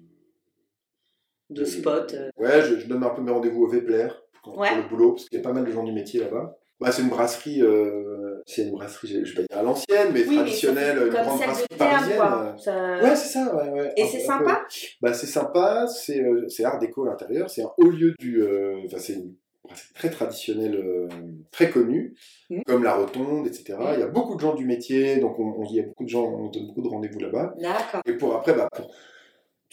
[1.51, 2.15] De spot.
[2.15, 2.31] euh.
[2.39, 4.09] Ouais, je, je donne un peu mes rendez-vous au Vepler
[4.43, 4.69] pour, Ouais.
[4.69, 6.57] pour le boulot, parce qu'il y a pas mal de gens du métier là-bas.
[6.81, 10.09] Bah, c'est une brasserie, euh, c'est une brasserie, je je vais pas dire à l'ancienne,
[10.13, 12.17] mais Oui, mais traditionnelle, fait une grande brasserie terme, parisienne.
[12.19, 12.57] quoi.
[12.59, 13.93] Ça- Ouais, c'est ça, ouais, ouais.
[13.97, 14.63] Et c'est peu- sympa
[15.01, 18.43] Bah, c'est sympa, c'est euh, c'est art déco à l'intérieur, c'est un haut lieu du.
[18.43, 21.09] euh, Enfin, c'est une brasserie très traditionnelle,
[21.53, 22.15] très connue,
[22.51, 22.65] Mhm.
[22.65, 23.79] comme la Rotonde, etc.
[23.79, 23.87] Mhm.
[23.95, 26.05] Il y a beaucoup de gens du métier, donc on, on- il y a beaucoup
[26.05, 27.55] de gens, on donne beaucoup de rendez-vous là-bas.
[27.59, 28.01] D'accord.
[28.05, 28.91] Et pour après, bah, pour-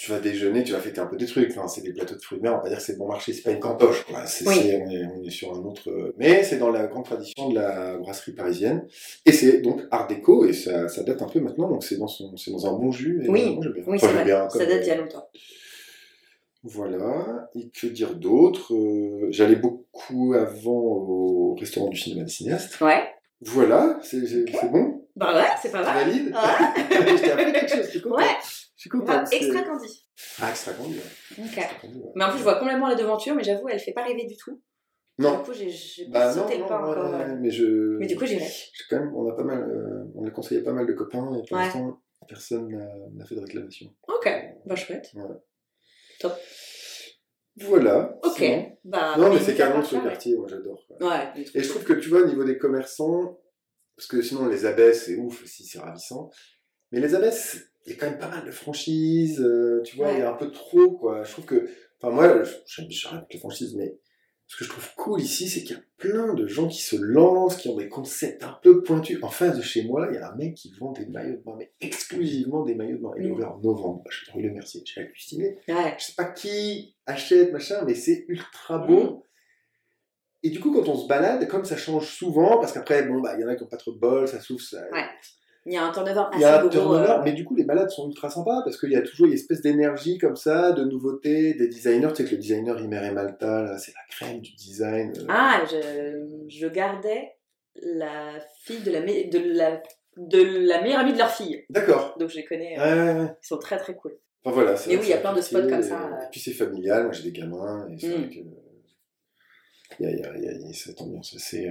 [0.04, 1.52] tu vas déjeuner, tu vas fêter un peu des trucs.
[1.52, 3.08] Enfin, c'est des plateaux de fruits de mer, on va pas dire que c'est bon
[3.08, 4.26] marché, c'est pas une cantoche, quoi.
[4.26, 4.56] C'est, Oui.
[4.56, 5.92] c'est- on, est, on est sur un autre.
[5.92, 8.88] euh, Mais c'est dans la grande tradition de la brasserie parisienne.
[9.28, 12.08] Et c'est donc art déco, et ça, ça date un peu maintenant, donc c'est dans,
[12.08, 13.22] son, c'est dans un bon jus.
[13.24, 13.60] Et Oui.
[13.60, 14.26] Oui, Enfin, c'est j'aime vrai.
[14.26, 15.28] bien, Ça date euh, d'il y a longtemps.
[16.64, 17.50] Voilà.
[17.56, 22.80] Et que dire d'autre Euh, J'allais beaucoup avant au restaurant du cinéma des cinéastes.
[22.82, 23.04] Ouais.
[23.42, 25.06] Voilà, c'est, c'est- c'est bon?
[25.16, 26.06] Bah ouais, c'est pas mal.
[26.06, 26.38] valides Ouais.
[27.18, 28.16] Je t'ai appris quelque chose, suis content.
[28.18, 28.36] Ouais.
[28.82, 29.06] Je suis content.
[29.06, 30.08] Bah, parce que- extra candy.
[30.42, 31.44] Ah, extra candy, ouais.
[31.46, 31.56] Ok.
[31.58, 32.12] Extra candy, ouais.
[32.16, 34.36] Mais en plus, je vois complètement la devanture, mais j'avoue, elle fait pas rêver du
[34.38, 34.60] tout.
[35.20, 35.38] Non.
[35.38, 37.12] Du coup, j'ai pas Bah non, sauté le non, pas ouais, encore.
[37.12, 37.36] ouais, ouais.
[37.40, 37.98] mais je.
[38.00, 38.48] Mais du coup, j'irai.
[38.90, 41.32] quand même, on a pas mal, euh, on a conseillé à pas mal de copains
[41.36, 41.64] et pour Ouais.
[41.66, 42.70] l'instant, personne
[43.14, 43.94] n'a fait de réclamation.
[44.08, 44.28] Ok.
[44.66, 45.12] Bah chouette.
[47.58, 48.18] Voilà.
[48.24, 48.44] Ok.
[48.84, 50.02] Bah, Non, mais limite c'est part ce ouais.
[50.02, 50.84] quartier, moi j'adore.
[51.02, 51.44] Ouais.
[51.54, 53.40] Et je trouve que tu vois, au niveau des commerçants,
[53.96, 56.32] parce que sinon les abaisses, c'est ouf aussi, c'est ravissant.
[56.92, 60.12] Mais les abaisses, il y a quand même pas mal de franchises, euh, tu vois,
[60.12, 61.24] il y a un peu trop, quoi.
[61.24, 61.68] Je trouve que,
[62.00, 63.98] enfin, moi, j'aime j'arrête les franchises, mais
[64.52, 66.98] ce que je trouve cool ici, c'est qu'il y a plein de gens qui se
[66.98, 69.18] lancent, qui ont des concepts un peu pointus.
[69.22, 71.44] En face de chez moi, il y a un mec qui vend des maillots de
[71.44, 73.12] bain, mais exclusivement des maillots de bain.
[73.18, 74.04] Il est ouvert en novembre.
[74.10, 75.58] Je te le merci, j'ai halluciné.
[75.70, 75.96] Ouais.
[75.98, 79.04] Je sais pas qui achète, machin, mais c'est ultra beau.
[79.04, 79.22] Mm.
[80.44, 83.36] Et du coup, quand on se balade, comme ça change souvent, parce qu'après, bon, bah,
[83.38, 84.82] il y en a qui n'ont pas trop de bol, ça souffle, ça.
[84.92, 85.06] Ouais.
[85.68, 86.70] Il y a un turnover Il y a assez un gros.
[86.70, 89.28] turnover, euh, mais du coup, les balades sont ultra sympas parce qu'il y a toujours
[89.28, 92.08] une espèce d'énergie comme ça, de nouveautés, des designers.
[92.10, 95.14] Tu sais que le designer Imer et Malta, c'est la crème du design.
[95.20, 95.26] euh.
[95.30, 97.34] Ah, je, je gardais
[97.76, 99.82] la fille de la, de la,
[100.18, 101.64] de la meilleure amie de leur fille.
[101.70, 102.16] D'accord.
[102.20, 102.80] Donc je les connais.
[102.80, 103.30] euh, Ouais.
[103.44, 104.18] Ils sont très très cool.
[104.44, 104.74] Enfin voilà.
[104.74, 107.04] vrai oui, il y a plein de spots comme ça, Et, et puis c'est familial,
[107.04, 108.30] moi j'ai des gamins, et Mm.
[108.30, 108.40] que.
[110.00, 111.70] Il y a, il y, a, il y cette ambiance assez.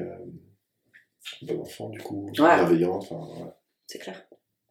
[1.43, 2.33] Bon enfant, du coup, Ouais.
[2.57, 3.03] bienveillante.
[3.11, 3.57] Enfin, voilà.
[3.91, 4.25] C'est clair.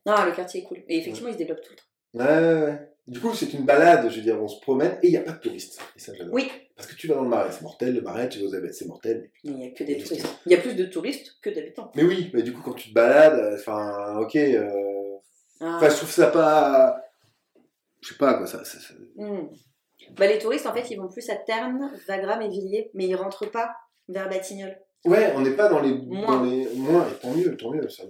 [0.05, 0.78] Non, le quartier est cool.
[0.88, 1.84] Et effectivement, il se développe tout le temps.
[2.26, 2.89] Ouais, ouais, ouais.
[3.05, 5.22] Du coup, c'est une balade, je veux dire, on se promène et il n'y a
[5.22, 5.80] pas de touristes.
[5.95, 6.34] Et ça, j'adore.
[6.34, 8.55] Oui, Parce que tu vas dans le marais, c'est mortel, le marais, tu vas aux
[8.55, 9.30] abeilles, c'est mortel.
[9.43, 10.28] mais il n'y a que des touristes.
[10.45, 11.91] Il y a plus de touristes que d'habitants.
[11.95, 14.36] Mais oui, mais du coup, quand tu te balades, euh, enfin, ok.
[14.38, 14.70] euh,
[15.59, 15.76] Ah.
[15.76, 16.95] Enfin, je trouve ça pas.
[18.01, 18.63] Je sais pas, quoi, ça.
[18.63, 19.49] ça- ça- Hmm.
[20.15, 23.15] Bah, les touristes, en fait, ils vont plus à Terne, Wagram et Villiers, mais ils
[23.15, 23.76] rentrent pas
[24.07, 24.80] vers Batignolles.
[25.05, 26.38] Ouais, on n'est pas dans les, Moins.
[26.38, 27.88] dans les moins, et tant mieux, tant mieux.
[27.89, 28.03] Ça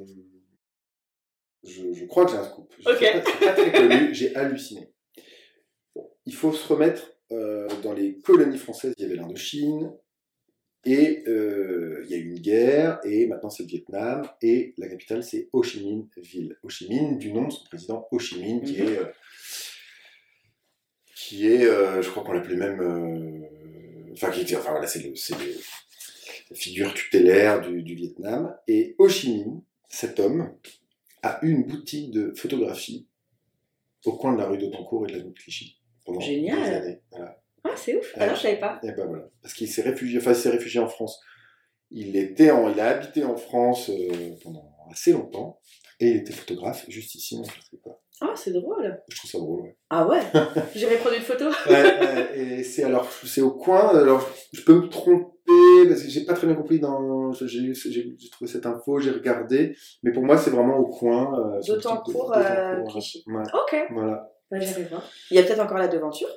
[1.63, 2.73] je, je crois que j'ai un scoop.
[2.79, 2.97] Je Ok.
[2.99, 4.91] sais pas, c'est pas très connu, j'ai halluciné.
[5.95, 9.91] Bon, il faut se remettre euh, dans les colonies françaises, il y avait l'Indochine,
[10.85, 14.87] et euh, il y a eu une guerre, et maintenant c'est le Vietnam, et la
[14.87, 16.57] capitale c'est Ho Chi Minh Ville.
[16.63, 18.87] Ho Chi Minh, du nom de son président Ho Chi Minh, qui Mhm.
[18.87, 19.05] est, euh,
[21.15, 22.79] qui est euh, je crois qu'on l'appelait même,
[24.13, 25.53] enfin, qui était, enfin voilà, c'est le, c'est le-
[26.49, 28.55] la figure tutélaire du, du Vietnam.
[28.67, 30.55] Et Ho Chi Minh, cet homme,
[31.23, 33.07] a eu une boutique de photographie
[34.05, 36.59] au coin de la rue d'Autancourt et de la rue de Clichy pendant Génial.
[36.59, 37.01] des années.
[37.11, 37.41] Voilà.
[37.63, 38.13] Ah, c'est ouf.
[38.17, 38.79] Alors, je savais pas.
[38.83, 39.29] Et ben voilà.
[39.41, 41.19] Parce qu'il s'est réfugié, enfin, il s'est réfugié en France.
[41.91, 45.59] Il, était en, il a habité en France euh, pendant assez longtemps.
[45.99, 48.01] Et il était photographe juste ici, donc je sais pas.
[48.21, 49.01] Ah, c'est drôle.
[49.09, 49.77] Je trouve ça drôle, ouais.
[49.89, 50.21] Ah ouais?
[50.75, 51.45] J'irai prendre une photo.
[51.69, 53.89] Ouais, et c'est alors, c'est au coin.
[53.89, 55.27] Alors, je peux me tromper
[55.87, 57.31] parce que j'ai pas très bien compris dans.
[57.31, 57.73] J'ai
[58.31, 61.33] trouvé cette info, j'ai regardé, mais pour moi, c'est vraiment au coin.
[61.55, 62.39] euh, D'autancourt, euh,
[62.77, 63.23] d'Autancourt, Clichy.
[63.27, 63.43] ouais.
[63.53, 63.87] Ok.
[63.91, 64.31] Voilà.
[64.51, 64.57] Bah.
[65.31, 66.27] Il y a peut-être encore la devanture?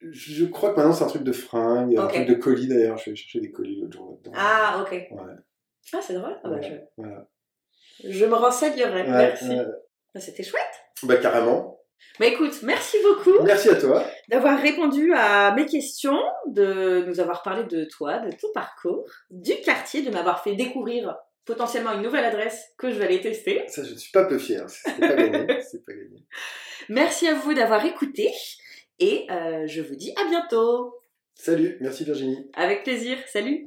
[0.00, 2.12] Je crois que maintenant, c'est un truc de fringues, un Ok.
[2.12, 2.98] truc de colis d'ailleurs.
[2.98, 4.32] Je vais chercher des colis l'autre jour là-dedans.
[4.34, 4.90] Ah, ok.
[4.92, 5.32] Ouais.
[5.94, 6.36] Ah, c'est drôle.
[6.44, 7.28] Ah, bah, Ouais, voilà.
[8.02, 8.10] je...
[8.10, 9.04] je me renseignerai.
[9.08, 9.56] Merci.
[10.14, 10.62] Bah, C'était chouette.
[11.04, 11.73] Bah, carrément.
[12.20, 14.04] Bah écoute, merci beaucoup Merci à toi.
[14.28, 19.52] d'avoir répondu à mes questions, de nous avoir parlé de toi, de ton parcours, du
[19.64, 23.64] quartier, de m'avoir fait découvrir potentiellement une nouvelle adresse que je vais aller tester.
[23.66, 24.64] Ça, je ne suis pas peu fier.
[24.68, 25.60] C'est pas gagné.
[25.70, 26.24] C'est pas gagné.
[26.88, 28.30] Merci à vous d'avoir écouté
[29.00, 30.94] et euh, je vous dis à bientôt.
[31.34, 31.76] Salut.
[31.80, 32.48] Merci Virginie.
[32.54, 33.18] Avec plaisir.
[33.26, 33.66] Salut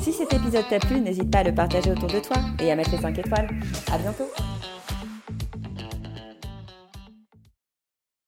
[0.00, 2.76] Si cet épisode t'a plu, n'hésite pas à le partager autour de toi et à
[2.76, 3.48] mettre les 5 étoiles.
[3.92, 4.28] À bientôt